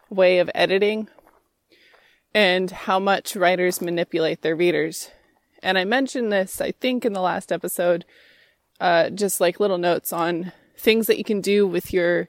way 0.09 0.39
of 0.39 0.51
editing 0.55 1.09
and 2.35 2.71
how 2.71 2.99
much 2.99 3.37
writers 3.37 3.81
manipulate 3.81 4.43
their 4.43 4.57
readers. 4.57 5.11
And 5.63 5.79
I 5.79 5.85
mentioned 5.85 6.33
this, 6.33 6.61
I 6.61 6.73
think, 6.73 7.05
in 7.05 7.13
the 7.13 7.21
last 7.21 7.53
episode, 7.53 8.05
uh, 8.81 9.11
just 9.11 9.41
like 9.41 9.61
little 9.61 9.79
notes 9.79 10.13
on 10.13 10.53
things 10.77 11.07
that 11.07 11.19
you 11.19 11.25
can 11.25 11.41
do 11.41 11.67
with 11.67 11.93
your 11.93 12.29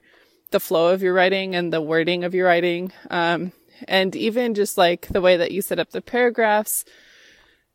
the 0.52 0.60
flow 0.60 0.94
of 0.94 1.02
your 1.02 1.14
writing 1.14 1.56
and 1.56 1.74
the 1.74 1.82
wording 1.82 2.24
of 2.24 2.36
your 2.36 2.46
writing, 2.46 2.92
um, 3.10 3.52
and 3.88 4.16
even 4.16 4.54
just 4.54 4.78
like 4.78 5.08
the 5.08 5.22
way 5.22 5.36
that 5.36 5.52
you 5.52 5.64
set 5.64 5.80
up 5.80 5.90
the 5.90 6.02
paragraphs, 6.02 6.86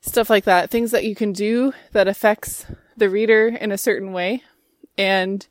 stuff 0.00 0.30
like 0.30 0.44
that. 0.44 0.70
Things 0.70 0.92
that 0.92 1.04
you 1.04 1.16
can 1.16 1.32
do 1.32 1.72
that 1.90 2.06
affects 2.06 2.66
the 2.96 3.10
reader 3.10 3.48
in 3.48 3.72
a 3.72 3.78
certain 3.78 4.12
way 4.12 4.44
and 4.96 5.44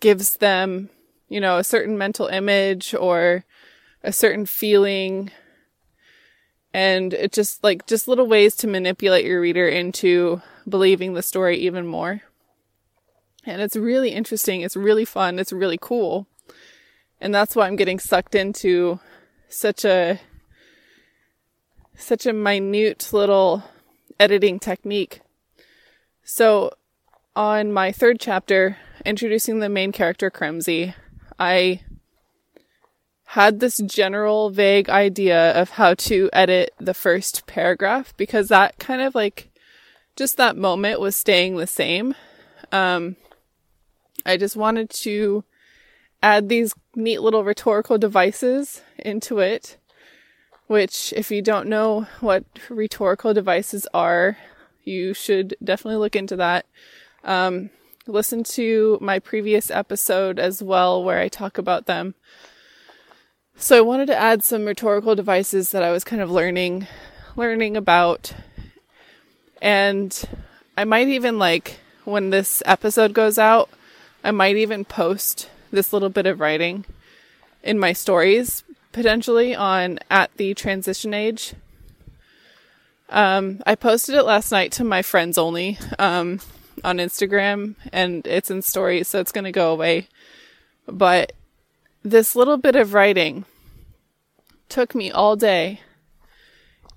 gives 0.00 0.38
them, 0.38 0.88
you 1.28 1.40
know, 1.40 1.58
a 1.58 1.64
certain 1.64 1.98
mental 1.98 2.28
image 2.28 2.94
or 2.94 3.44
a 4.02 4.12
certain 4.12 4.46
feeling 4.46 5.30
and 6.74 7.14
it 7.14 7.32
just 7.32 7.62
like 7.62 7.86
just 7.86 8.08
little 8.08 8.26
ways 8.26 8.56
to 8.56 8.66
manipulate 8.66 9.24
your 9.24 9.40
reader 9.40 9.68
into 9.68 10.42
believing 10.68 11.14
the 11.14 11.22
story 11.22 11.56
even 11.58 11.86
more. 11.86 12.22
And 13.46 13.62
it's 13.62 13.76
really 13.76 14.10
interesting, 14.10 14.62
it's 14.62 14.76
really 14.76 15.04
fun, 15.04 15.38
it's 15.38 15.52
really 15.52 15.78
cool. 15.80 16.26
And 17.20 17.32
that's 17.32 17.54
why 17.54 17.68
I'm 17.68 17.76
getting 17.76 18.00
sucked 18.00 18.34
into 18.34 18.98
such 19.48 19.84
a 19.84 20.18
such 21.96 22.26
a 22.26 22.32
minute 22.32 23.12
little 23.12 23.62
editing 24.18 24.58
technique. 24.58 25.20
So 26.24 26.72
on 27.36 27.72
my 27.72 27.92
third 27.92 28.18
chapter, 28.18 28.78
introducing 29.06 29.60
the 29.60 29.68
main 29.68 29.92
character 29.92 30.28
Kremsy, 30.28 30.94
I 31.38 31.82
had 33.34 33.58
this 33.58 33.78
general 33.78 34.48
vague 34.48 34.88
idea 34.88 35.50
of 35.60 35.70
how 35.70 35.92
to 35.92 36.30
edit 36.32 36.72
the 36.78 36.94
first 36.94 37.44
paragraph 37.48 38.16
because 38.16 38.46
that 38.46 38.78
kind 38.78 39.02
of 39.02 39.12
like 39.12 39.50
just 40.14 40.36
that 40.36 40.56
moment 40.56 41.00
was 41.00 41.16
staying 41.16 41.56
the 41.56 41.66
same. 41.66 42.14
Um, 42.70 43.16
I 44.24 44.36
just 44.36 44.54
wanted 44.54 44.88
to 44.90 45.42
add 46.22 46.48
these 46.48 46.74
neat 46.94 47.22
little 47.22 47.42
rhetorical 47.42 47.98
devices 47.98 48.82
into 49.00 49.40
it, 49.40 49.78
which, 50.68 51.12
if 51.16 51.32
you 51.32 51.42
don't 51.42 51.68
know 51.68 52.06
what 52.20 52.44
rhetorical 52.68 53.34
devices 53.34 53.84
are, 53.92 54.38
you 54.84 55.12
should 55.12 55.56
definitely 55.60 55.98
look 55.98 56.14
into 56.14 56.36
that. 56.36 56.66
Um, 57.24 57.70
listen 58.06 58.44
to 58.44 58.96
my 59.00 59.18
previous 59.18 59.72
episode 59.72 60.38
as 60.38 60.62
well, 60.62 61.02
where 61.02 61.18
I 61.18 61.26
talk 61.26 61.58
about 61.58 61.86
them. 61.86 62.14
So 63.56 63.78
I 63.78 63.82
wanted 63.82 64.06
to 64.06 64.16
add 64.16 64.42
some 64.42 64.64
rhetorical 64.64 65.14
devices 65.14 65.70
that 65.70 65.82
I 65.82 65.90
was 65.90 66.04
kind 66.04 66.20
of 66.20 66.30
learning 66.30 66.86
learning 67.36 67.76
about 67.76 68.32
and 69.62 70.24
I 70.76 70.84
might 70.84 71.08
even 71.08 71.38
like 71.38 71.80
when 72.04 72.30
this 72.30 72.62
episode 72.66 73.14
goes 73.14 73.38
out, 73.38 73.70
I 74.22 74.30
might 74.30 74.56
even 74.56 74.84
post 74.84 75.48
this 75.70 75.92
little 75.92 76.10
bit 76.10 76.26
of 76.26 76.40
writing 76.40 76.84
in 77.62 77.78
my 77.78 77.92
stories 77.92 78.62
potentially 78.92 79.54
on 79.54 79.98
at 80.10 80.34
the 80.36 80.54
transition 80.54 81.14
age. 81.14 81.54
Um, 83.08 83.62
I 83.66 83.74
posted 83.74 84.14
it 84.14 84.24
last 84.24 84.52
night 84.52 84.72
to 84.72 84.84
my 84.84 85.02
friends 85.02 85.38
only 85.38 85.78
um, 85.98 86.40
on 86.82 86.98
Instagram 86.98 87.76
and 87.92 88.26
it's 88.26 88.50
in 88.50 88.62
stories, 88.62 89.08
so 89.08 89.20
it's 89.20 89.32
going 89.32 89.44
to 89.44 89.52
go 89.52 89.72
away. 89.72 90.08
But 90.86 91.32
this 92.04 92.36
little 92.36 92.58
bit 92.58 92.76
of 92.76 92.92
writing 92.92 93.46
took 94.68 94.94
me 94.94 95.10
all 95.10 95.34
day. 95.34 95.80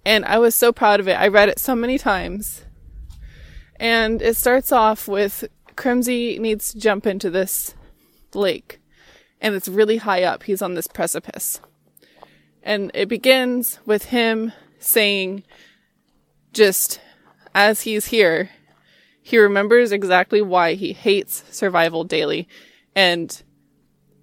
And 0.05 0.23
I 0.25 0.37
was 0.37 0.53
so 0.53 0.71
proud 0.71 0.99
of 0.99 1.07
it. 1.07 1.19
I 1.19 1.27
read 1.27 1.49
it 1.49 1.59
so 1.59 1.75
many 1.75 1.97
times. 1.97 2.63
And 3.77 4.21
it 4.21 4.35
starts 4.35 4.71
off 4.71 5.07
with 5.07 5.45
Kremsy 5.75 6.39
needs 6.39 6.71
to 6.73 6.79
jump 6.79 7.07
into 7.07 7.29
this 7.29 7.73
lake. 8.33 8.79
And 9.39 9.55
it's 9.55 9.67
really 9.67 9.97
high 9.97 10.23
up. 10.23 10.43
He's 10.43 10.61
on 10.61 10.73
this 10.73 10.87
precipice. 10.87 11.61
And 12.63 12.91
it 12.93 13.07
begins 13.07 13.79
with 13.85 14.05
him 14.05 14.51
saying, 14.79 15.43
just 16.51 16.99
as 17.53 17.81
he's 17.81 18.07
here, 18.07 18.49
he 19.21 19.37
remembers 19.37 19.91
exactly 19.91 20.41
why 20.41 20.73
he 20.73 20.93
hates 20.93 21.43
Survival 21.51 22.03
Daily. 22.03 22.47
And 22.95 23.41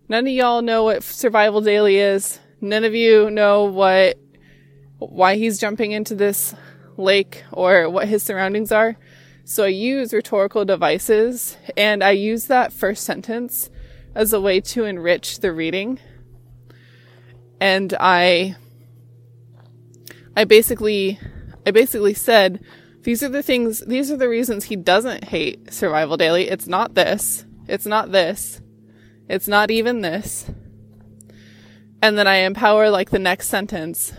None 0.06 0.26
of 0.26 0.32
y'all 0.32 0.60
know 0.60 0.84
what 0.84 1.02
Survival 1.02 1.62
Daily 1.62 1.96
is. 1.96 2.38
None 2.60 2.84
of 2.84 2.94
you 2.94 3.30
know 3.30 3.64
what, 3.64 4.18
why 4.98 5.36
he's 5.36 5.58
jumping 5.58 5.92
into 5.92 6.14
this 6.14 6.54
lake 6.96 7.42
or 7.52 7.88
what 7.88 8.06
his 8.06 8.22
surroundings 8.22 8.70
are. 8.70 8.96
So 9.44 9.64
I 9.64 9.68
use 9.68 10.12
rhetorical 10.12 10.64
devices 10.64 11.56
and 11.76 12.04
I 12.04 12.10
use 12.12 12.46
that 12.46 12.72
first 12.72 13.04
sentence 13.04 13.70
as 14.14 14.32
a 14.32 14.40
way 14.40 14.60
to 14.60 14.84
enrich 14.84 15.40
the 15.40 15.52
reading. 15.52 15.98
And 17.58 17.94
I, 17.98 18.56
I 20.36 20.44
basically, 20.44 21.18
I 21.66 21.70
basically 21.70 22.14
said, 22.14 22.62
these 23.02 23.22
are 23.22 23.28
the 23.28 23.42
things, 23.42 23.80
these 23.80 24.10
are 24.10 24.16
the 24.16 24.28
reasons 24.28 24.64
he 24.64 24.76
doesn't 24.76 25.24
hate 25.24 25.72
Survival 25.72 26.18
Daily. 26.18 26.48
It's 26.48 26.66
not 26.66 26.94
this. 26.94 27.44
It's 27.68 27.86
not 27.86 28.12
this. 28.12 28.60
It's 29.28 29.48
not 29.48 29.70
even 29.70 30.02
this. 30.02 30.50
And 32.02 32.18
then 32.18 32.26
I 32.26 32.37
empower 32.37 32.90
like 32.90 33.10
the 33.10 33.18
next 33.18 33.48
sentence. 33.48 34.12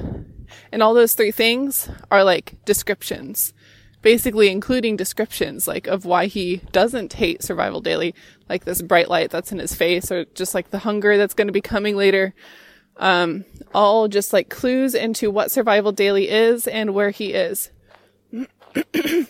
And 0.71 0.81
all 0.81 0.93
those 0.93 1.13
three 1.13 1.31
things 1.31 1.89
are 2.09 2.23
like 2.23 2.55
descriptions, 2.65 3.53
basically 4.01 4.49
including 4.49 4.95
descriptions 4.95 5.67
like 5.67 5.85
of 5.87 6.05
why 6.05 6.25
he 6.25 6.57
doesn't 6.71 7.13
hate 7.13 7.43
survival 7.43 7.81
daily, 7.81 8.15
like 8.49 8.65
this 8.65 8.81
bright 8.81 9.09
light 9.09 9.29
that's 9.29 9.51
in 9.51 9.59
his 9.59 9.75
face 9.75 10.11
or 10.11 10.25
just 10.33 10.55
like 10.55 10.71
the 10.71 10.79
hunger 10.79 11.17
that's 11.17 11.35
going 11.35 11.47
to 11.47 11.53
be 11.53 11.61
coming 11.61 11.95
later. 11.95 12.33
Um, 12.97 13.45
all 13.73 14.07
just 14.07 14.33
like 14.33 14.49
clues 14.49 14.95
into 14.95 15.29
what 15.29 15.51
survival 15.51 15.91
daily 15.91 16.29
is 16.29 16.67
and 16.67 16.93
where 16.93 17.11
he 17.11 17.33
is. 17.33 17.69
and 18.31 19.27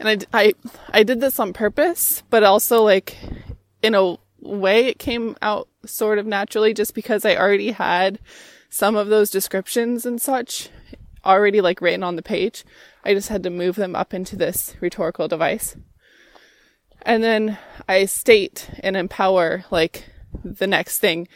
I, 0.00 0.18
I, 0.32 0.54
I 0.90 1.02
did 1.02 1.20
this 1.20 1.40
on 1.40 1.52
purpose, 1.52 2.22
but 2.30 2.44
also 2.44 2.84
like 2.84 3.16
in 3.82 3.94
a 3.94 4.16
way 4.40 4.86
it 4.86 4.98
came 4.98 5.36
out 5.42 5.68
sort 5.84 6.18
of 6.18 6.26
naturally 6.26 6.74
just 6.74 6.94
because 6.94 7.24
I 7.24 7.36
already 7.36 7.72
had 7.72 8.18
some 8.68 8.96
of 8.96 9.08
those 9.08 9.30
descriptions 9.30 10.06
and 10.06 10.20
such 10.20 10.68
already 11.24 11.60
like 11.60 11.80
written 11.80 12.02
on 12.02 12.16
the 12.16 12.22
page. 12.22 12.64
I 13.04 13.14
just 13.14 13.28
had 13.28 13.42
to 13.42 13.50
move 13.50 13.76
them 13.76 13.94
up 13.94 14.14
into 14.14 14.36
this 14.36 14.74
rhetorical 14.80 15.28
device. 15.28 15.76
And 17.02 17.22
then 17.22 17.58
I 17.88 18.04
state 18.04 18.70
and 18.80 18.96
empower 18.96 19.64
like 19.70 20.04
the 20.44 20.66
next 20.66 20.98
thing. 20.98 21.28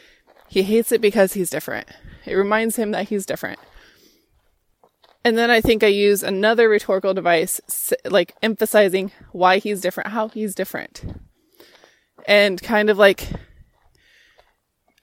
He 0.47 0.63
hates 0.63 0.91
it 0.91 1.01
because 1.01 1.33
he's 1.33 1.49
different. 1.49 1.87
It 2.25 2.35
reminds 2.35 2.75
him 2.75 2.91
that 2.91 3.09
he's 3.09 3.25
different. 3.25 3.59
And 5.23 5.37
then 5.37 5.49
I 5.49 5.59
think 5.59 5.83
I 5.83 5.87
use 5.87 6.21
another 6.21 6.69
rhetorical 6.69 7.15
device, 7.15 7.59
like 8.05 8.35
emphasizing 8.43 9.11
why 9.31 9.57
he's 9.57 9.81
different, 9.81 10.11
how 10.11 10.27
he's 10.27 10.53
different 10.53 11.03
and 12.27 12.61
kind 12.61 12.89
of 12.89 12.97
like 12.97 13.27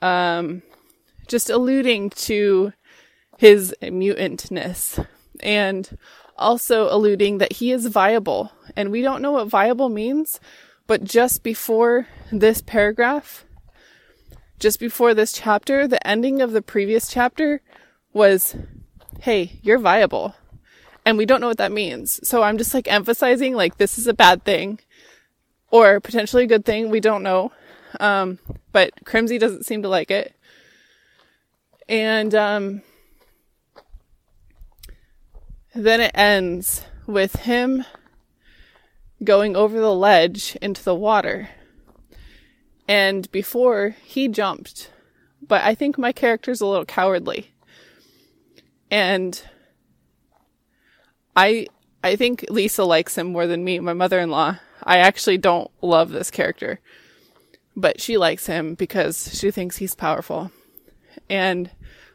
um, 0.01 0.63
just 1.29 1.51
alluding 1.51 2.11
to 2.11 2.73
his 3.39 3.75
mutantness 3.83 5.05
and 5.41 5.99
also 6.37 6.93
alluding 6.95 7.39
that 7.39 7.55
he 7.55 7.73
is 7.73 7.87
viable. 7.87 8.53
And 8.77 8.91
we 8.91 9.03
don't 9.03 9.23
know 9.23 9.33
what 9.33 9.49
viable 9.49 9.89
means, 9.89 10.41
but 10.87 11.05
just 11.05 11.43
before 11.43 12.09
this 12.31 12.61
paragraph, 12.61 13.45
just 14.59 14.79
before 14.79 15.15
this 15.15 15.33
chapter, 15.33 15.87
the 15.87 16.05
ending 16.07 16.41
of 16.41 16.53
the 16.53 16.63
previous 16.63 17.09
chapter 17.09 17.63
was, 18.13 18.57
Hey, 19.21 19.61
you're 19.63 19.79
viable. 19.79 20.35
And 21.05 21.19
we 21.19 21.27
don't 21.27 21.41
know 21.41 21.49
what 21.49 21.59
that 21.59 21.73
means. 21.73 22.27
So 22.27 22.43
I'm 22.43 22.59
just 22.59 22.75
like 22.75 22.87
emphasizing 22.87 23.55
like 23.55 23.77
this 23.77 23.99
is 23.99 24.07
a 24.07 24.15
bad 24.15 24.45
thing 24.45 24.79
or 25.73 25.99
potentially 25.99 26.45
a 26.45 26.47
good 26.47 26.65
thing. 26.65 26.89
We 26.89 27.01
don't 27.01 27.25
know. 27.25 27.51
Um, 27.99 28.39
but 28.71 28.93
Crimsy 29.05 29.39
doesn't 29.39 29.67
seem 29.67 29.83
to 29.83 29.89
like 29.89 30.13
it. 30.13 30.37
And, 31.89 32.33
um, 32.35 32.83
then 35.75 36.01
it 36.01 36.13
ends 36.15 36.85
with 37.07 37.37
him 37.37 37.85
going 39.25 39.57
over 39.57 39.81
the 39.81 39.95
ledge 39.95 40.57
into 40.61 40.83
the 40.85 40.95
water. 40.95 41.49
And 42.87 43.31
before 43.33 43.97
he 44.05 44.29
jumped, 44.29 44.91
but 45.47 45.63
I 45.63 45.75
think 45.75 45.97
my 45.97 46.13
character's 46.13 46.61
a 46.61 46.67
little 46.67 46.85
cowardly. 46.85 47.53
And 48.91 49.43
I 51.35 51.69
I 52.05 52.17
think 52.17 52.45
Lisa 52.51 52.85
likes 52.85 53.17
him 53.17 53.29
more 53.29 53.47
than 53.47 53.65
me, 53.65 53.79
my 53.79 53.93
mother-in-law. 53.93 54.59
I 54.85 54.99
actually 54.99 55.39
don't 55.39 55.71
love 55.81 56.11
this 56.11 56.31
character. 56.31 56.81
But 57.75 58.01
she 58.01 58.19
likes 58.19 58.47
him 58.47 58.75
because 58.75 59.39
she 59.39 59.51
thinks 59.51 59.77
he's 59.79 59.95
powerful. 59.95 60.51
And 61.29 61.71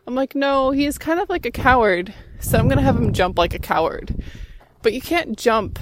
I'm 0.05 0.15
like, 0.15 0.35
"No, 0.35 0.71
he's 0.71 0.97
kind 0.97 1.19
of 1.19 1.29
like 1.29 1.45
a 1.45 1.51
coward." 1.51 2.13
So 2.39 2.57
I'm 2.57 2.67
going 2.67 2.77
to 2.77 2.83
have 2.83 2.95
him 2.95 3.13
jump 3.13 3.37
like 3.37 3.53
a 3.53 3.59
coward. 3.59 4.23
But 4.83 4.93
you 4.93 5.01
can't 5.01 5.37
jump 5.37 5.79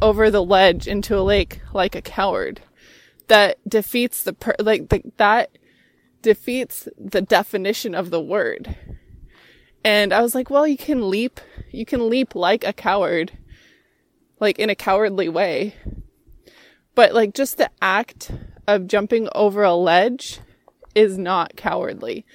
over 0.00 0.30
the 0.30 0.42
ledge 0.42 0.88
into 0.88 1.18
a 1.18 1.20
lake 1.20 1.60
like 1.74 1.94
a 1.94 2.02
coward. 2.02 2.62
That 3.26 3.58
defeats 3.68 4.22
the 4.22 4.32
per- 4.32 4.56
like 4.58 4.88
the, 4.88 5.02
that 5.18 5.50
defeats 6.22 6.88
the 6.98 7.20
definition 7.20 7.94
of 7.94 8.10
the 8.10 8.20
word. 8.20 8.76
And 9.84 10.12
I 10.12 10.22
was 10.22 10.34
like, 10.34 10.50
well, 10.50 10.66
you 10.66 10.76
can 10.76 11.08
leap, 11.08 11.40
you 11.70 11.84
can 11.84 12.10
leap 12.10 12.34
like 12.34 12.64
a 12.64 12.72
coward, 12.72 13.38
like 14.40 14.58
in 14.58 14.70
a 14.70 14.74
cowardly 14.74 15.28
way. 15.28 15.74
But 16.98 17.14
like 17.14 17.32
just 17.32 17.58
the 17.58 17.70
act 17.80 18.32
of 18.66 18.88
jumping 18.88 19.28
over 19.32 19.62
a 19.62 19.72
ledge 19.72 20.40
is 20.96 21.16
not 21.16 21.54
cowardly. 21.54 22.26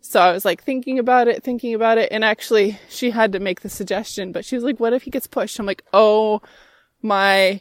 So 0.00 0.18
I 0.18 0.32
was 0.32 0.42
like 0.42 0.64
thinking 0.64 0.98
about 0.98 1.28
it, 1.28 1.42
thinking 1.42 1.74
about 1.74 1.98
it, 1.98 2.10
and 2.10 2.24
actually 2.24 2.78
she 2.88 3.10
had 3.10 3.30
to 3.32 3.40
make 3.40 3.60
the 3.60 3.68
suggestion, 3.68 4.32
but 4.32 4.46
she 4.46 4.54
was 4.54 4.64
like, 4.64 4.80
what 4.80 4.94
if 4.94 5.02
he 5.02 5.10
gets 5.10 5.26
pushed? 5.26 5.58
I'm 5.58 5.66
like, 5.66 5.84
oh 5.92 6.40
my 7.02 7.60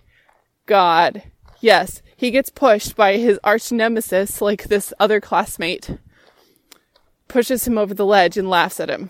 god. 0.65 1.23
Yes, 1.59 2.01
he 2.15 2.31
gets 2.31 2.49
pushed 2.49 2.95
by 2.95 3.17
his 3.17 3.37
arch 3.43 3.73
nemesis, 3.73 4.41
like 4.41 4.69
this 4.69 4.93
other 4.97 5.19
classmate, 5.19 5.97
pushes 7.27 7.67
him 7.67 7.77
over 7.77 7.93
the 7.93 8.05
ledge 8.05 8.37
and 8.37 8.49
laughs 8.49 8.79
at 8.79 8.89
him. 8.89 9.09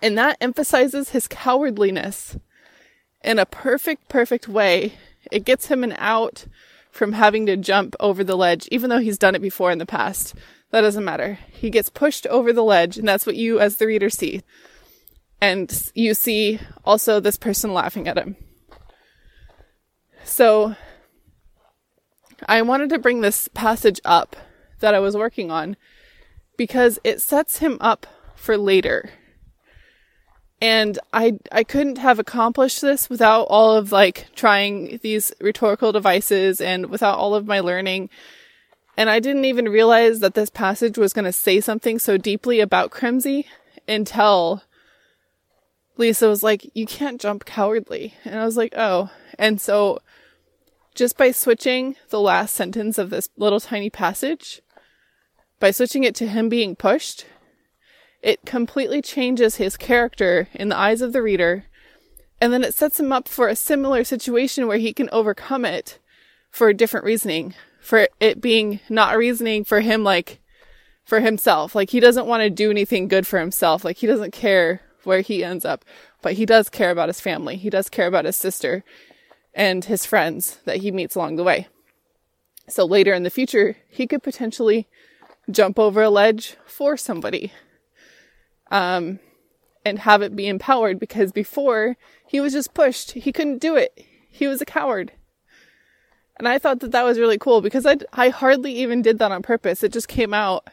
And 0.00 0.16
that 0.18 0.36
emphasizes 0.40 1.08
his 1.08 1.26
cowardliness 1.26 2.38
in 3.24 3.40
a 3.40 3.44
perfect, 3.44 4.08
perfect 4.08 4.46
way. 4.46 4.92
It 5.32 5.44
gets 5.44 5.66
him 5.66 5.82
an 5.82 5.94
out 5.98 6.46
from 6.90 7.12
having 7.12 7.46
to 7.46 7.56
jump 7.56 7.96
over 7.98 8.22
the 8.22 8.36
ledge, 8.36 8.68
even 8.70 8.90
though 8.90 8.98
he's 8.98 9.18
done 9.18 9.34
it 9.34 9.42
before 9.42 9.70
in 9.70 9.78
the 9.78 9.86
past. 9.86 10.34
That 10.70 10.82
doesn't 10.82 11.04
matter. 11.04 11.38
He 11.50 11.70
gets 11.70 11.88
pushed 11.88 12.26
over 12.26 12.52
the 12.52 12.62
ledge, 12.62 12.98
and 12.98 13.08
that's 13.08 13.26
what 13.26 13.36
you, 13.36 13.58
as 13.58 13.76
the 13.76 13.86
reader, 13.86 14.10
see. 14.10 14.42
And 15.40 15.90
you 15.94 16.14
see 16.14 16.60
also 16.84 17.18
this 17.18 17.36
person 17.36 17.74
laughing 17.74 18.06
at 18.06 18.18
him. 18.18 18.36
So, 20.24 20.76
I 22.48 22.62
wanted 22.62 22.90
to 22.90 22.98
bring 22.98 23.20
this 23.20 23.48
passage 23.48 24.00
up 24.04 24.36
that 24.80 24.94
I 24.94 25.00
was 25.00 25.16
working 25.16 25.50
on 25.50 25.76
because 26.56 26.98
it 27.04 27.20
sets 27.20 27.58
him 27.58 27.78
up 27.80 28.06
for 28.36 28.56
later. 28.56 29.10
And 30.62 30.98
I 31.12 31.38
I 31.50 31.64
couldn't 31.64 31.98
have 31.98 32.18
accomplished 32.18 32.80
this 32.80 33.10
without 33.10 33.44
all 33.50 33.76
of 33.76 33.92
like 33.92 34.28
trying 34.34 35.00
these 35.02 35.32
rhetorical 35.40 35.92
devices 35.92 36.60
and 36.60 36.86
without 36.86 37.18
all 37.18 37.34
of 37.34 37.46
my 37.46 37.60
learning 37.60 38.08
and 38.96 39.08
I 39.08 39.20
didn't 39.20 39.46
even 39.46 39.68
realize 39.68 40.20
that 40.20 40.34
this 40.34 40.50
passage 40.50 40.98
was 40.98 41.12
going 41.12 41.24
to 41.24 41.32
say 41.32 41.60
something 41.60 41.98
so 41.98 42.16
deeply 42.16 42.60
about 42.60 42.90
Crimsy 42.90 43.46
until 43.88 44.62
Lisa 45.96 46.28
was 46.28 46.42
like, 46.42 46.70
You 46.74 46.86
can't 46.86 47.20
jump 47.20 47.44
cowardly. 47.44 48.14
And 48.24 48.38
I 48.38 48.44
was 48.44 48.56
like, 48.56 48.74
Oh. 48.76 49.10
And 49.38 49.60
so 49.60 50.00
just 50.94 51.16
by 51.16 51.30
switching 51.30 51.96
the 52.10 52.20
last 52.20 52.54
sentence 52.54 52.98
of 52.98 53.08
this 53.10 53.28
little 53.36 53.60
tiny 53.60 53.88
passage, 53.88 54.60
by 55.58 55.70
switching 55.70 56.04
it 56.04 56.14
to 56.16 56.28
him 56.28 56.50
being 56.50 56.76
pushed, 56.76 57.24
it 58.22 58.44
completely 58.46 59.02
changes 59.02 59.56
his 59.56 59.76
character 59.76 60.48
in 60.54 60.68
the 60.68 60.78
eyes 60.78 61.02
of 61.02 61.12
the 61.12 61.22
reader. 61.22 61.64
And 62.40 62.52
then 62.52 62.64
it 62.64 62.74
sets 62.74 62.98
him 62.98 63.12
up 63.12 63.28
for 63.28 63.48
a 63.48 63.56
similar 63.56 64.04
situation 64.04 64.66
where 64.66 64.78
he 64.78 64.92
can 64.92 65.08
overcome 65.12 65.64
it 65.64 65.98
for 66.50 66.68
a 66.68 66.74
different 66.74 67.06
reasoning 67.06 67.54
for 67.82 68.08
it 68.20 68.40
being 68.40 68.80
not 68.88 69.18
reasoning 69.18 69.64
for 69.64 69.80
him 69.80 70.04
like 70.04 70.40
for 71.04 71.20
himself. 71.20 71.74
Like 71.74 71.90
he 71.90 72.00
doesn't 72.00 72.26
want 72.26 72.42
to 72.42 72.48
do 72.48 72.70
anything 72.70 73.08
good 73.08 73.26
for 73.26 73.40
himself. 73.40 73.84
Like 73.84 73.98
he 73.98 74.06
doesn't 74.06 74.32
care 74.32 74.80
where 75.02 75.20
he 75.20 75.42
ends 75.42 75.64
up, 75.64 75.84
but 76.22 76.34
he 76.34 76.46
does 76.46 76.70
care 76.70 76.92
about 76.92 77.08
his 77.08 77.20
family. 77.20 77.56
He 77.56 77.68
does 77.68 77.90
care 77.90 78.06
about 78.06 78.24
his 78.24 78.36
sister 78.36 78.84
and 79.52 79.84
his 79.84 80.06
friends 80.06 80.60
that 80.64 80.78
he 80.78 80.92
meets 80.92 81.16
along 81.16 81.36
the 81.36 81.44
way. 81.44 81.66
So 82.68 82.84
later 82.84 83.12
in 83.12 83.24
the 83.24 83.30
future, 83.30 83.76
he 83.88 84.06
could 84.06 84.22
potentially 84.22 84.86
jump 85.50 85.78
over 85.78 86.02
a 86.02 86.08
ledge 86.08 86.56
for 86.64 86.96
somebody. 86.96 87.52
Um, 88.72 89.20
and 89.84 90.00
have 90.00 90.22
it 90.22 90.36
be 90.36 90.48
empowered 90.48 90.98
because 90.98 91.32
before 91.32 91.96
he 92.26 92.40
was 92.40 92.52
just 92.52 92.74
pushed. 92.74 93.12
He 93.12 93.32
couldn't 93.32 93.58
do 93.58 93.76
it. 93.76 94.06
He 94.30 94.46
was 94.46 94.60
a 94.60 94.66
coward. 94.66 95.12
And 96.38 96.48
I 96.48 96.58
thought 96.58 96.80
that 96.80 96.92
that 96.92 97.04
was 97.04 97.18
really 97.18 97.38
cool 97.38 97.60
because 97.60 97.84
I, 97.84 97.98
I 98.12 98.30
hardly 98.30 98.74
even 98.76 99.02
did 99.02 99.18
that 99.18 99.32
on 99.32 99.42
purpose. 99.42 99.82
It 99.82 99.92
just 99.92 100.08
came 100.08 100.32
out. 100.32 100.66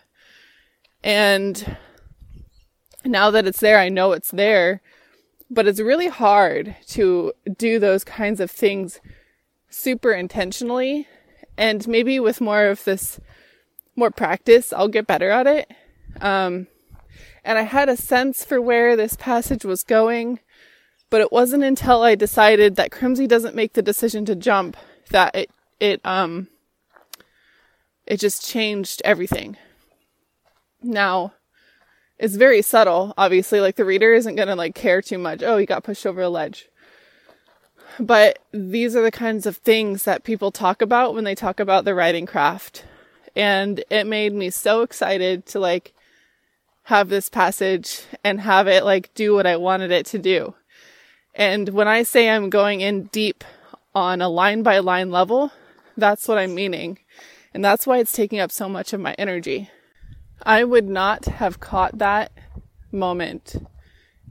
And 1.03 1.77
now 3.03 3.29
that 3.31 3.45
it's 3.45 3.59
there, 3.59 3.77
I 3.77 3.89
know 3.89 4.13
it's 4.13 4.31
there. 4.31 4.81
But 5.51 5.67
it's 5.67 5.79
really 5.79 6.07
hard 6.07 6.75
to 6.89 7.33
do 7.57 7.79
those 7.79 8.03
kinds 8.03 8.39
of 8.39 8.49
things 8.49 9.01
super 9.69 10.11
intentionally. 10.11 11.07
And 11.57 11.85
maybe 11.87 12.19
with 12.19 12.39
more 12.39 12.67
of 12.67 12.83
this, 12.85 13.19
more 13.95 14.11
practice, 14.11 14.71
I'll 14.71 14.87
get 14.87 15.07
better 15.07 15.29
at 15.29 15.47
it. 15.47 15.71
Um, 16.21 16.67
and 17.49 17.57
I 17.57 17.63
had 17.63 17.89
a 17.89 17.97
sense 17.97 18.45
for 18.45 18.61
where 18.61 18.95
this 18.95 19.15
passage 19.15 19.65
was 19.65 19.81
going, 19.81 20.39
but 21.09 21.19
it 21.19 21.31
wasn't 21.31 21.63
until 21.63 22.03
I 22.03 22.13
decided 22.13 22.75
that 22.75 22.91
Crimsy 22.91 23.27
doesn't 23.27 23.55
make 23.55 23.73
the 23.73 23.81
decision 23.81 24.23
to 24.25 24.35
jump 24.35 24.77
that 25.09 25.33
it 25.33 25.49
it 25.79 25.99
um 26.05 26.47
it 28.05 28.19
just 28.19 28.47
changed 28.47 29.01
everything. 29.03 29.57
Now, 30.83 31.33
it's 32.19 32.35
very 32.35 32.61
subtle, 32.61 33.15
obviously, 33.17 33.59
like 33.61 33.77
the 33.77 33.83
reader 33.83 34.13
isn't 34.13 34.35
going 34.35 34.47
to 34.47 34.55
like 34.55 34.75
care 34.75 35.01
too 35.01 35.17
much. 35.17 35.41
Oh, 35.41 35.57
he 35.57 35.65
got 35.65 35.83
pushed 35.83 36.05
over 36.05 36.21
a 36.21 36.29
ledge. 36.29 36.69
But 37.99 38.37
these 38.51 38.95
are 38.95 39.01
the 39.01 39.09
kinds 39.09 39.47
of 39.47 39.57
things 39.57 40.03
that 40.03 40.23
people 40.23 40.51
talk 40.51 40.83
about 40.83 41.15
when 41.15 41.23
they 41.23 41.33
talk 41.33 41.59
about 41.59 41.83
the 41.83 41.95
writing 41.95 42.27
craft. 42.27 42.85
And 43.35 43.83
it 43.89 44.05
made 44.05 44.33
me 44.33 44.51
so 44.51 44.83
excited 44.83 45.47
to 45.47 45.59
like 45.59 45.93
have 46.89 47.09
this 47.09 47.29
passage 47.29 48.01
and 48.23 48.41
have 48.41 48.67
it 48.67 48.83
like 48.83 49.13
do 49.13 49.35
what 49.35 49.45
I 49.45 49.57
wanted 49.57 49.91
it 49.91 50.07
to 50.07 50.17
do. 50.17 50.55
And 51.35 51.69
when 51.69 51.87
I 51.87 52.01
say 52.01 52.27
I'm 52.27 52.49
going 52.49 52.81
in 52.81 53.03
deep 53.03 53.43
on 53.93 54.23
a 54.23 54.27
line 54.27 54.63
by 54.63 54.79
line 54.79 55.11
level, 55.11 55.51
that's 55.95 56.27
what 56.27 56.39
I'm 56.39 56.55
meaning. 56.55 56.97
And 57.53 57.63
that's 57.63 57.85
why 57.85 57.99
it's 57.99 58.11
taking 58.11 58.39
up 58.39 58.51
so 58.51 58.67
much 58.67 58.91
of 58.91 58.99
my 58.99 59.13
energy. 59.19 59.69
I 60.41 60.63
would 60.63 60.89
not 60.89 61.25
have 61.25 61.59
caught 61.59 61.99
that 61.99 62.31
moment 62.91 63.55